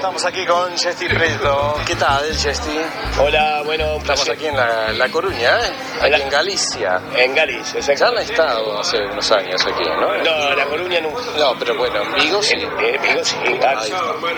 [0.00, 1.76] Estamos aquí con Chesty Preto.
[1.86, 2.70] ¿Qué tal, Chesty?
[3.18, 4.32] Hola, bueno, un Estamos placer.
[4.32, 5.72] aquí en La, la Coruña, ¿eh?
[6.00, 7.02] Aquí en Galicia.
[7.14, 10.16] En Galicia, Ya han estado hace unos años aquí, ¿no?
[10.24, 11.20] No, La Coruña nunca.
[11.36, 12.54] No, pero bueno, en Vigo sí.
[12.54, 13.80] En Vigo sí, claro.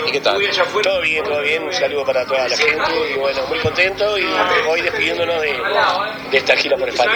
[0.05, 0.37] ¿Y qué tal?
[0.83, 1.63] Todo bien, todo bien.
[1.63, 4.27] Un saludo para toda la gente y bueno, muy contento y
[4.69, 5.53] hoy despidiéndonos de,
[6.33, 7.13] de esta gira por España.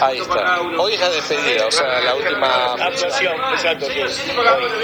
[0.00, 0.58] Ahí está.
[0.78, 3.84] Hoy es la despedida, o sea, la última Actuación, exacto.
[3.84, 3.92] Hoy,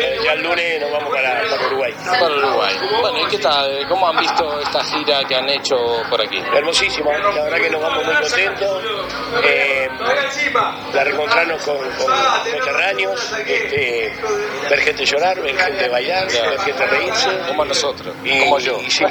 [0.01, 1.95] eh, ya el lunes nos vamos para, para Uruguay.
[2.05, 2.90] para Uruguay.
[3.01, 3.87] Bueno, ¿y qué tal?
[3.89, 5.77] ¿Cómo han visto esta gira que han hecho
[6.09, 6.39] por aquí?
[6.55, 8.83] Hermosísimo, la verdad que nos vamos muy contentos.
[9.45, 9.89] Eh,
[10.93, 14.13] la reencontrarnos con, coterráneos, este,
[14.69, 17.31] ver gente llorar, ver gente bailar, ver gente reírse.
[17.47, 18.79] Como nosotros, Y- como yo.
[18.81, 19.05] Y, sí.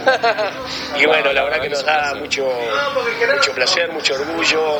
[0.97, 2.51] Y bueno, la verdad que nos da mucho,
[3.33, 4.77] mucho placer, mucho orgullo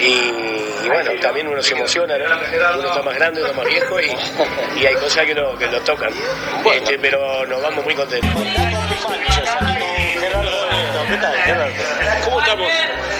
[0.00, 2.24] y, y bueno, también uno se emociona, ¿no?
[2.78, 5.66] Uno está más grande, uno está más viejo y, y hay cosas que lo, que
[5.66, 6.12] lo tocan.
[6.74, 8.30] Este, pero nos vamos muy contentos.
[11.08, 11.74] ¿Qué tal, Gerardo?
[12.24, 12.68] ¿Cómo estamos?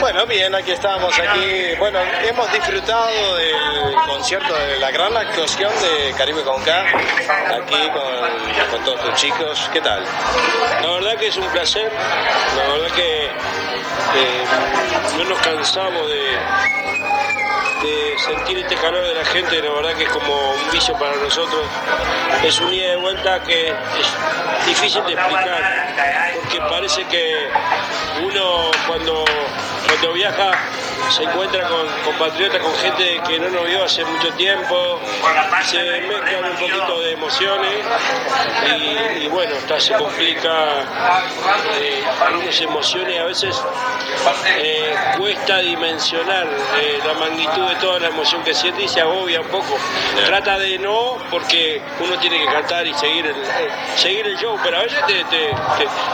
[0.03, 6.13] Bueno, bien, aquí estamos, aquí, bueno, hemos disfrutado del concierto, de la gran actuación de
[6.19, 6.85] Caribe con K,
[7.55, 7.89] aquí
[8.69, 10.03] con, todos los chicos, ¿qué tal?
[10.83, 11.89] La verdad que es un placer,
[12.57, 14.45] la verdad que eh,
[15.19, 16.37] no nos cansamos de,
[18.19, 21.65] sentir este calor de la gente, la verdad que es como un vicio para nosotros.
[22.43, 27.49] Es un ida de vuelta que es difícil de explicar, porque parece que
[28.25, 29.25] uno cuando
[29.93, 30.51] cuando viaja
[31.11, 34.99] se encuentra con compatriotas, con gente que no nos vio hace mucho tiempo,
[35.65, 37.85] se mezclan un poquito de emociones
[39.19, 40.51] y, y bueno, hasta se complica
[41.79, 43.63] eh, algunas emociones, a veces
[44.59, 46.47] eh, cuesta dimensionar
[46.81, 49.77] eh, la magnitud de toda la emoción que siente y se agobia un poco.
[50.25, 53.37] Trata de no, porque uno tiene que cantar y seguir el,
[53.97, 55.51] seguir el show, pero a veces te, te,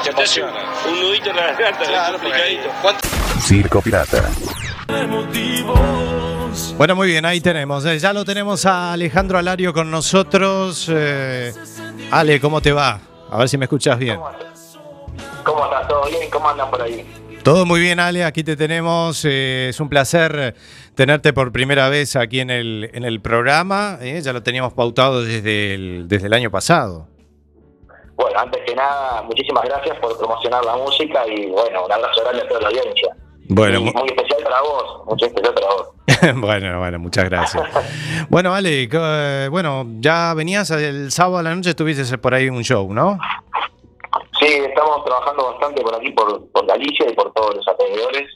[0.05, 0.51] te- te hace un,
[0.89, 2.71] un nudito en la garganta, es complicadito.
[3.41, 4.29] Circo Pirata.
[6.77, 7.85] Bueno, muy bien, ahí tenemos.
[7.87, 10.87] eh, Ya lo tenemos a Alejandro Alario con nosotros.
[10.93, 11.53] Eh,
[12.11, 13.01] Ale, ¿cómo te va?
[13.31, 14.19] A ver si me escuchas bien.
[15.45, 15.89] ¿Cómo estás?
[15.89, 16.31] ¿Todo bien?
[16.31, 17.07] ¿Cómo andan por ahí?
[17.43, 19.25] Todo muy bien, Ale, aquí te tenemos.
[19.25, 20.55] eh, es un placer
[20.95, 23.99] tenerte por primera vez aquí en el, en el programa.
[24.01, 27.07] eh, Ya lo teníamos pautado desde el, desde el año pasado.
[28.17, 32.43] Bueno, antes que nada, muchísimas gracias por promocionar la música y bueno, un abrazo grande
[32.43, 33.17] a toda la audiencia.
[33.49, 35.89] Bueno, Y muy especial para vos, muy especial para vos.
[36.41, 37.65] bueno, bueno, muchas gracias.
[38.31, 42.63] Bueno, Ale, eh, bueno, ya venías el sábado a la noche, estuviste por ahí un
[42.63, 43.19] show, ¿no?
[44.39, 48.29] Sí, estamos trabajando bastante por aquí, por, por Galicia y por todos los alrededores.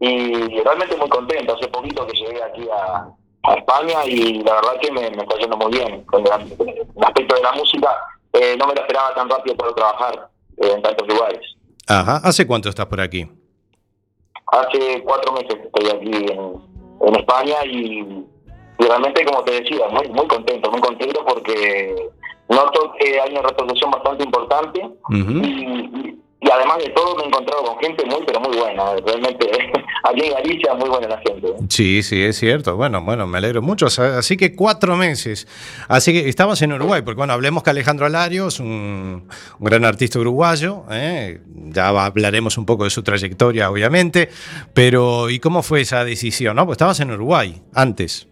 [0.00, 1.54] Y realmente muy contento.
[1.56, 3.06] Hace poquito que llegué aquí a,
[3.50, 6.04] a España y la verdad que me, me está yendo muy bien.
[6.04, 7.88] Con el, el aspecto de la música,
[8.32, 11.40] eh, no me lo esperaba tan rápido poder trabajar eh, en tantos lugares.
[11.86, 12.20] Ajá.
[12.24, 13.28] ¿Hace cuánto estás por aquí?
[14.52, 16.62] Hace cuatro meses que estoy aquí en,
[17.06, 18.24] en España y,
[18.78, 22.10] y realmente, como te decía, muy, muy contento, muy contento porque
[22.48, 27.64] noto que hay una repercusión bastante importante y, y además de todo me he encontrado
[27.64, 28.94] con gente muy, pero muy buena.
[29.04, 29.50] Realmente,
[30.04, 31.48] aquí en Galicia, muy buena la gente.
[31.68, 32.76] Sí, sí, es cierto.
[32.76, 33.86] Bueno, bueno, me alegro mucho.
[33.86, 35.48] Así que cuatro meses.
[35.88, 39.28] Así que estamos en Uruguay, porque bueno, hablemos que Alejandro Alario es un,
[39.58, 40.84] un gran artista uruguayo.
[40.92, 41.40] ¿eh?
[41.54, 44.28] Ya hablaremos un poco de su trayectoria, obviamente.
[44.74, 46.54] Pero, ¿y cómo fue esa decisión?
[46.54, 48.28] No, pues estabas en Uruguay antes.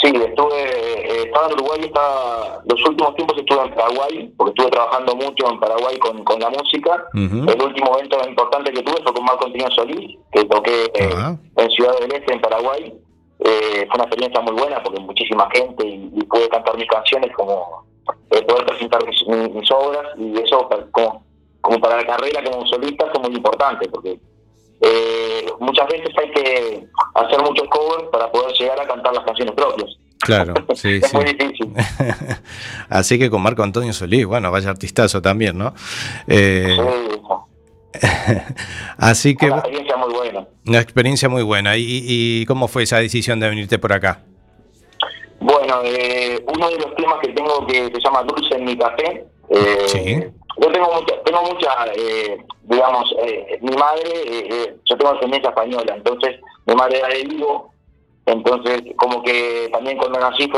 [0.00, 0.97] Sí, estuve,
[1.46, 5.98] en Uruguay, estaba, los últimos tiempos estuve en Paraguay, porque estuve trabajando mucho en Paraguay
[5.98, 7.04] con, con la música.
[7.48, 11.10] El último evento importante que tuve fue con Marco Antonio Solís, que toqué eh,
[11.56, 12.92] en Ciudad del Este, en Paraguay.
[13.40, 17.30] Eh, fue una experiencia muy buena porque muchísima gente y, y pude cantar mis canciones
[17.36, 17.84] como
[18.32, 21.24] eh, poder presentar mis, mis- mis obras y eso como,
[21.60, 24.18] como para la carrera como solista fue muy importante porque
[24.80, 29.54] eh, muchas veces hay que hacer muchos covers para poder llegar a cantar las canciones
[29.54, 29.90] propias.
[30.20, 31.16] Claro, sí, Es sí.
[31.16, 31.72] muy difícil.
[32.88, 35.74] Así que con Marco Antonio Solís, bueno, vaya artistazo también, ¿no?
[36.26, 36.76] Eh,
[38.98, 40.46] así que Una experiencia muy buena.
[40.66, 41.76] una experiencia muy buena.
[41.76, 44.20] ¿Y, y cómo fue esa decisión de venirte por acá?
[45.40, 49.24] Bueno, eh, uno de los temas que tengo que se llama Dulce en mi café.
[49.50, 55.12] eh, Yo tengo mucha, tengo mucha eh, digamos, eh, mi madre, eh, eh, yo tengo
[55.14, 57.72] ascendencia española, entonces mi madre era de Vigo,
[58.32, 60.48] entonces como que también cuando nací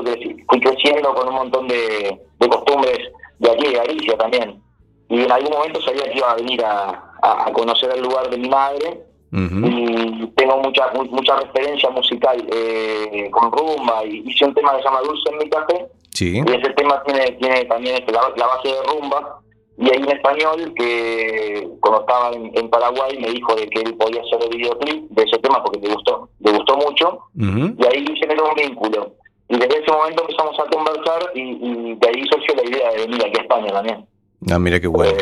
[0.49, 2.99] fui creciendo con un montón de, de costumbres
[3.39, 4.63] de aquí, de Galicia también.
[5.09, 7.07] Y en algún momento sabía que iba a venir a,
[7.53, 9.01] conocer el lugar de mi madre.
[9.33, 14.05] Y tengo mucha mu- mucha referencia musical eh, con rumba.
[14.05, 15.87] Y hice un tema que se llama Dulce en mi café.
[16.13, 16.37] Sí.
[16.37, 19.41] y ese tema tiene tiene también este, la, la base de rumba
[19.81, 23.95] y hay un español que cuando estaba en, en Paraguay me dijo de que él
[23.97, 28.05] podía hacer el videoclip de ese tema porque le gustó le gustó mucho y ahí
[28.21, 29.15] generó un vínculo
[29.49, 32.99] y desde ese momento empezamos a conversar y, y de ahí surgió la idea de
[33.07, 34.07] venir aquí a España también
[34.51, 35.13] Ah, mira qué bueno.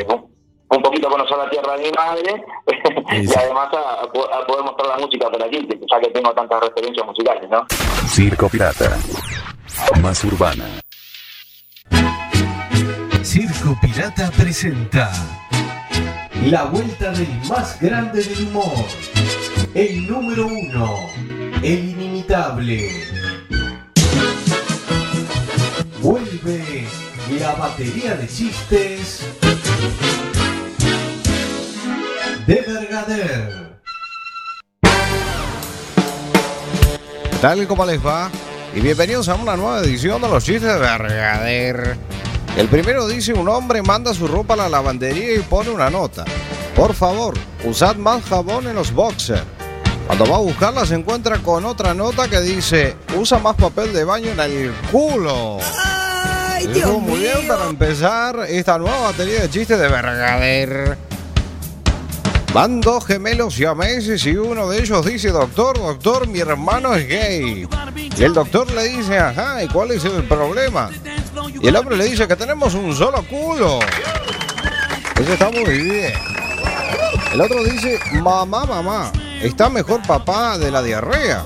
[0.71, 2.45] un poquito a conocer la tierra de mi madre
[3.23, 6.31] y además a, a po- a poder mostrar la música por aquí, ya que tengo
[6.35, 7.65] tantas referencias musicales, ¿no?
[8.09, 8.97] Circo Pirata.
[10.03, 10.67] Más urbana.
[13.23, 15.11] Circo Pirata presenta
[16.45, 18.87] La vuelta del más grande del humor.
[19.75, 20.97] El número uno.
[21.63, 22.91] El inimitable.
[26.01, 26.87] Vuelve
[27.39, 29.27] la batería de chistes
[32.47, 33.69] de Bergader.
[37.41, 38.31] Tal como les va,
[38.75, 42.18] y bienvenidos a una nueva edición de los chistes de Bergader.
[42.59, 46.25] El primero dice, un hombre manda su ropa a la lavandería y pone una nota.
[46.75, 47.35] Por favor,
[47.65, 49.45] usad más jabón en los boxers.
[50.09, 54.03] Cuando va a buscarla se encuentra con otra nota que dice, usa más papel de
[54.03, 55.59] baño en el culo.
[56.59, 60.99] Estuvo muy bien para empezar esta nueva batería de chistes de Bergader.
[62.53, 67.69] Van dos gemelos siameses y uno de ellos dice, doctor, doctor, mi hermano es gay.
[68.17, 70.91] Y el doctor le dice, ajá, ¿y cuál es el problema?
[71.61, 73.79] Y el hombre le dice que tenemos un solo culo.
[75.21, 76.13] Eso está muy bien.
[77.33, 79.13] El otro dice, mamá, mamá,
[79.43, 81.45] está mejor papá de la diarrea.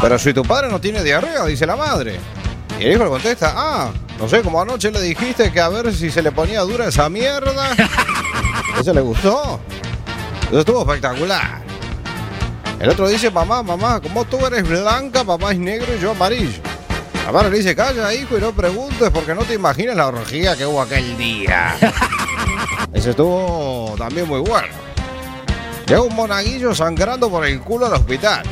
[0.00, 2.18] Pero si tu padre no tiene diarrea, dice la madre.
[2.78, 5.92] Y el hijo le contesta, ah, no sé, como anoche le dijiste que a ver
[5.94, 7.70] si se le ponía dura esa mierda.
[8.80, 9.60] Eso le gustó.
[10.48, 11.62] Eso estuvo espectacular.
[12.80, 16.60] El otro dice, mamá, mamá, como tú eres blanca, papá es negro y yo amarillo.
[17.26, 20.56] La madre le dice, calla, hijo, y no preguntes porque no te imaginas la orgía
[20.56, 21.76] que hubo aquel día.
[22.92, 24.68] Ese estuvo también muy bueno.
[25.86, 28.42] Llega un monaguillo sangrando por el culo al hospital.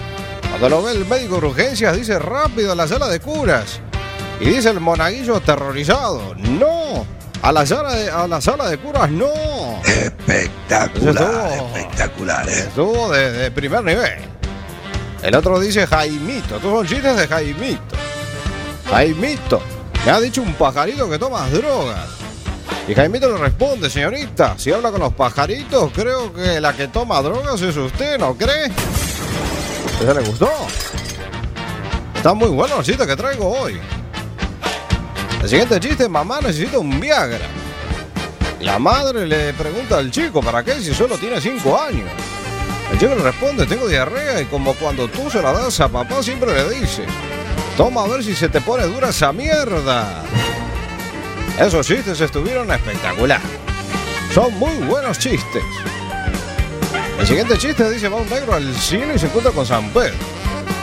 [0.48, 3.80] Cuando lo ve el médico de urgencias, dice rápido a la sala de curas.
[4.40, 7.04] Y dice el monaguillo aterrorizado, no,
[7.42, 9.28] a la sala de, a la sala de curas no.
[9.84, 12.58] Espectacular, Estuvo- espectacular, ¿eh?
[12.60, 14.18] Estuvo de, de primer nivel.
[15.22, 16.56] El otro dice Jaimito.
[16.56, 17.96] Estos son chistes de Jaimito.
[18.90, 19.62] Jaimito.
[20.04, 22.08] Me ha dicho un pajarito que tomas drogas.
[22.88, 27.22] Y Jaimito le responde, señorita, si habla con los pajaritos, creo que la que toma
[27.22, 28.66] drogas es usted, ¿no cree?
[30.00, 30.50] ¿Eso le gustó?
[32.16, 33.78] Está muy bueno el chiste que traigo hoy.
[35.42, 37.46] El siguiente chiste, mamá necesita un Viagra.
[38.60, 42.10] La madre le pregunta al chico, ¿para qué si solo tiene 5 años?
[42.92, 46.22] El chico le responde, tengo diarrea y como cuando tú se la das a papá
[46.22, 47.04] siempre le dice,
[47.80, 50.22] toma a ver si se te pone dura esa mierda.
[51.58, 53.40] Esos chistes estuvieron espectacular.
[54.34, 55.64] Son muy buenos chistes.
[57.18, 60.12] El siguiente chiste dice, va un negro al cine y se encuentra con San Pedro.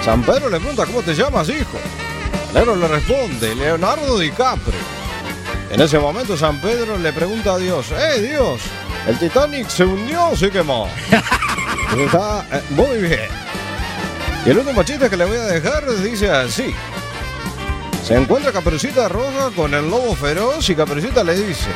[0.04, 1.78] San Pedro le pregunta, ¿cómo te llamas, hijo?
[2.48, 4.80] El negro le responde, Leonardo DiCaprio.
[5.70, 8.60] En ese momento San Pedro le pregunta a Dios, ¡Eh, Dios!
[9.06, 10.89] ¿El Titanic se hundió o se quemó?
[11.95, 13.47] Está eh, muy bien.
[14.46, 16.74] Y el último chiste que le voy a dejar dice así.
[18.04, 21.68] Se encuentra Caperucita Roja con el lobo feroz y Caperucita le dice,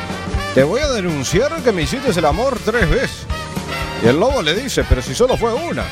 [0.54, 3.26] te voy a denunciar que me hiciste el amor tres veces.
[4.02, 5.84] Y el lobo le dice, pero si solo fue una.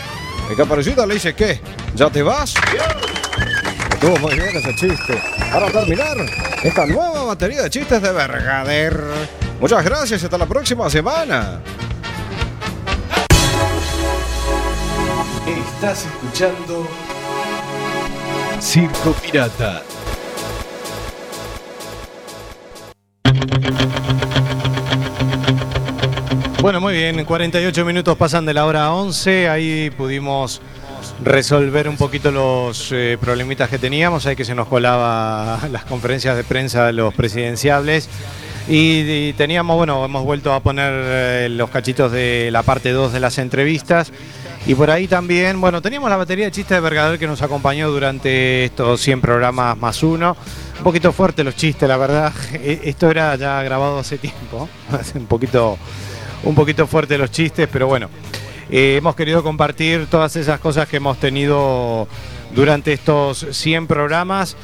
[0.51, 1.61] Y Caperucita le dice, ¿qué?
[1.95, 2.55] ¿Ya te vas?
[3.93, 5.23] Estuvo muy bien ese chiste.
[5.53, 6.17] Para terminar,
[6.63, 8.99] esta nueva batería de chistes de Vergader.
[9.61, 11.61] Muchas gracias, hasta la próxima semana.
[15.51, 16.87] Estás escuchando
[18.61, 19.83] Circo Pirata.
[26.63, 30.61] Bueno, muy bien, 48 minutos pasan de la hora 11, ahí pudimos
[31.25, 36.37] resolver un poquito los eh, problemitas que teníamos, ahí que se nos colaba las conferencias
[36.37, 38.09] de prensa de los presidenciables.
[38.69, 43.19] Y, teníamos, bueno, hemos vuelto a poner eh, los cachitos de la parte 2 de
[43.19, 44.13] las entrevistas.
[44.67, 47.91] Y por ahí también, bueno, teníamos la batería de chistes de Vergador que nos acompañó
[47.91, 50.37] durante estos 100 programas más uno.
[50.79, 52.33] Un poquito fuerte los chistes, la verdad.
[52.53, 54.69] E- Esto era ya grabado hace tiempo.
[54.93, 55.79] Hace un poquito,
[56.45, 58.09] un poquito fuerte los chistes, pero bueno.
[58.71, 62.07] Eh, hemos querido compartir todas esas cosas que hemos tenido
[62.55, 64.57] durante estos 100 programas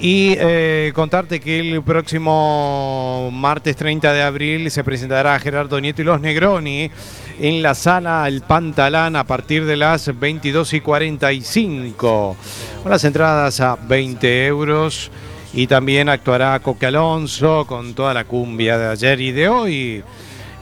[0.00, 6.04] y eh, contarte que el próximo martes 30 de abril se presentará Gerardo Nieto y
[6.04, 6.90] los Negroni
[7.38, 12.36] en la sala El Pantalán a partir de las 22 y 45.
[12.82, 15.10] Con las entradas a 20 euros.
[15.54, 20.02] Y también actuará Coque Alonso con toda la cumbia de ayer y de hoy.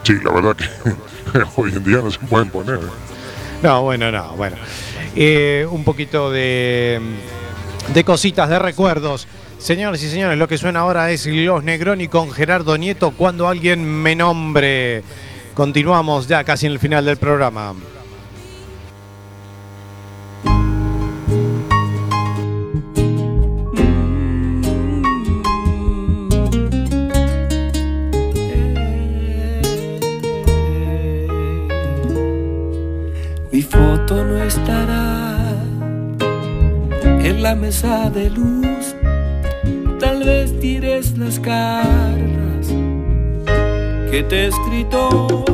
[0.03, 2.77] Sí, la verdad que hoy en día no se pueden poner.
[2.77, 2.89] ¿eh?
[3.63, 4.57] No, bueno, no, bueno.
[5.15, 7.01] Eh, un poquito de,
[7.93, 9.27] de cositas, de recuerdos.
[9.59, 13.85] Señores y señores, lo que suena ahora es Los Negroni con Gerardo Nieto cuando alguien
[13.85, 15.03] me nombre.
[15.53, 17.75] Continuamos ya casi en el final del programa.
[33.61, 35.37] Mi foto no estará
[37.23, 38.97] en la mesa de luz.
[39.99, 42.69] Tal vez tires las cartas
[44.11, 45.53] que te he escrito.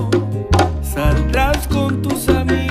[0.83, 2.66] Saldrás con tus amigas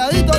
[0.00, 0.29] largo,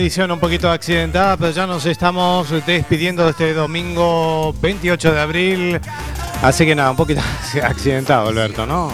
[0.00, 5.80] edición un poquito accidentada, pero ya nos estamos despidiendo de este domingo 28 de abril.
[6.42, 7.20] Así que nada, un poquito
[7.62, 8.90] accidentado, Alberto, ¿no?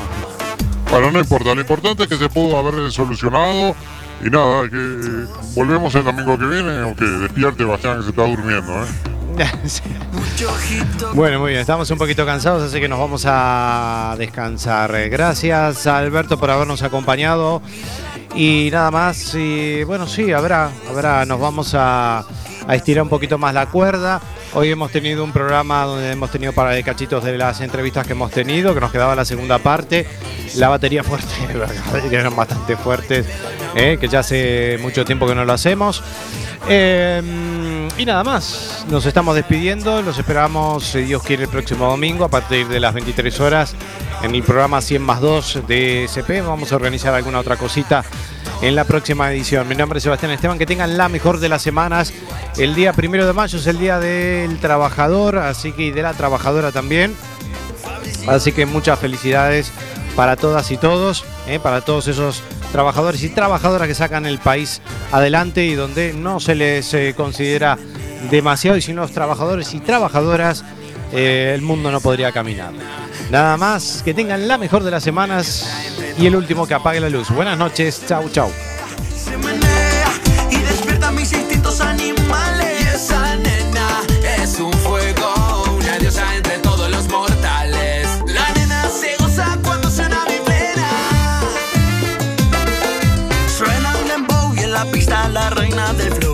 [0.90, 3.76] Bueno, no importa, lo importante es que se pudo haber solucionado.
[4.24, 8.22] Y nada, que eh, volvemos el domingo que viene, aunque despierte Bastián que se está
[8.26, 8.86] durmiendo, ¿eh?
[9.66, 9.82] Sí.
[11.14, 15.08] Bueno, muy bien, estamos un poquito cansados, así que nos vamos a descansar.
[15.08, 17.62] Gracias, Alberto, por habernos acompañado.
[18.36, 22.22] Y nada más, y bueno, sí, habrá, habrá, nos vamos a,
[22.66, 24.20] a estirar un poquito más la cuerda.
[24.54, 28.12] Hoy hemos tenido un programa donde hemos tenido para de cachitos de las entrevistas que
[28.12, 30.06] hemos tenido, que nos quedaba la segunda parte.
[30.56, 31.34] La batería fuerte,
[32.10, 33.26] que eran bastante fuertes,
[33.74, 36.02] eh, que ya hace mucho tiempo que no lo hacemos.
[36.68, 37.22] Eh,
[37.96, 42.28] y nada más, nos estamos despidiendo, los esperamos, si Dios quiere, el próximo domingo a
[42.28, 43.74] partir de las 23 horas
[44.22, 46.42] en el programa 100 más 2 de SP.
[46.42, 48.04] Vamos a organizar alguna otra cosita
[48.62, 49.68] en la próxima edición.
[49.68, 52.12] Mi nombre es Sebastián Esteban, que tengan la mejor de las semanas.
[52.56, 56.14] El día primero de mayo es el día del trabajador, así que y de la
[56.14, 57.14] trabajadora también.
[58.26, 59.72] Así que muchas felicidades
[60.16, 62.42] para todas y todos, eh, para todos esos
[62.72, 64.80] trabajadores y trabajadoras que sacan el país
[65.12, 67.78] adelante y donde no se les eh, considera
[68.30, 70.64] demasiado y sin los trabajadores y trabajadoras
[71.12, 72.72] eh, el mundo no podría caminar.
[73.30, 75.68] Nada más, que tengan la mejor de las semanas
[76.18, 77.30] y el último que apague la luz.
[77.30, 78.50] Buenas noches, chau chau.
[88.26, 90.24] La cuando suena
[94.56, 96.25] y en la pista la reina del flow.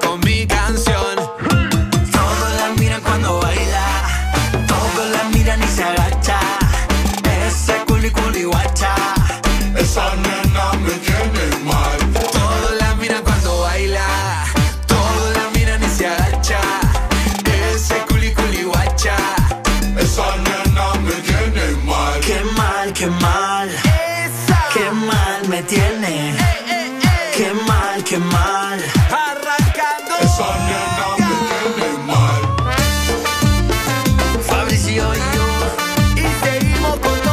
[0.00, 0.21] Con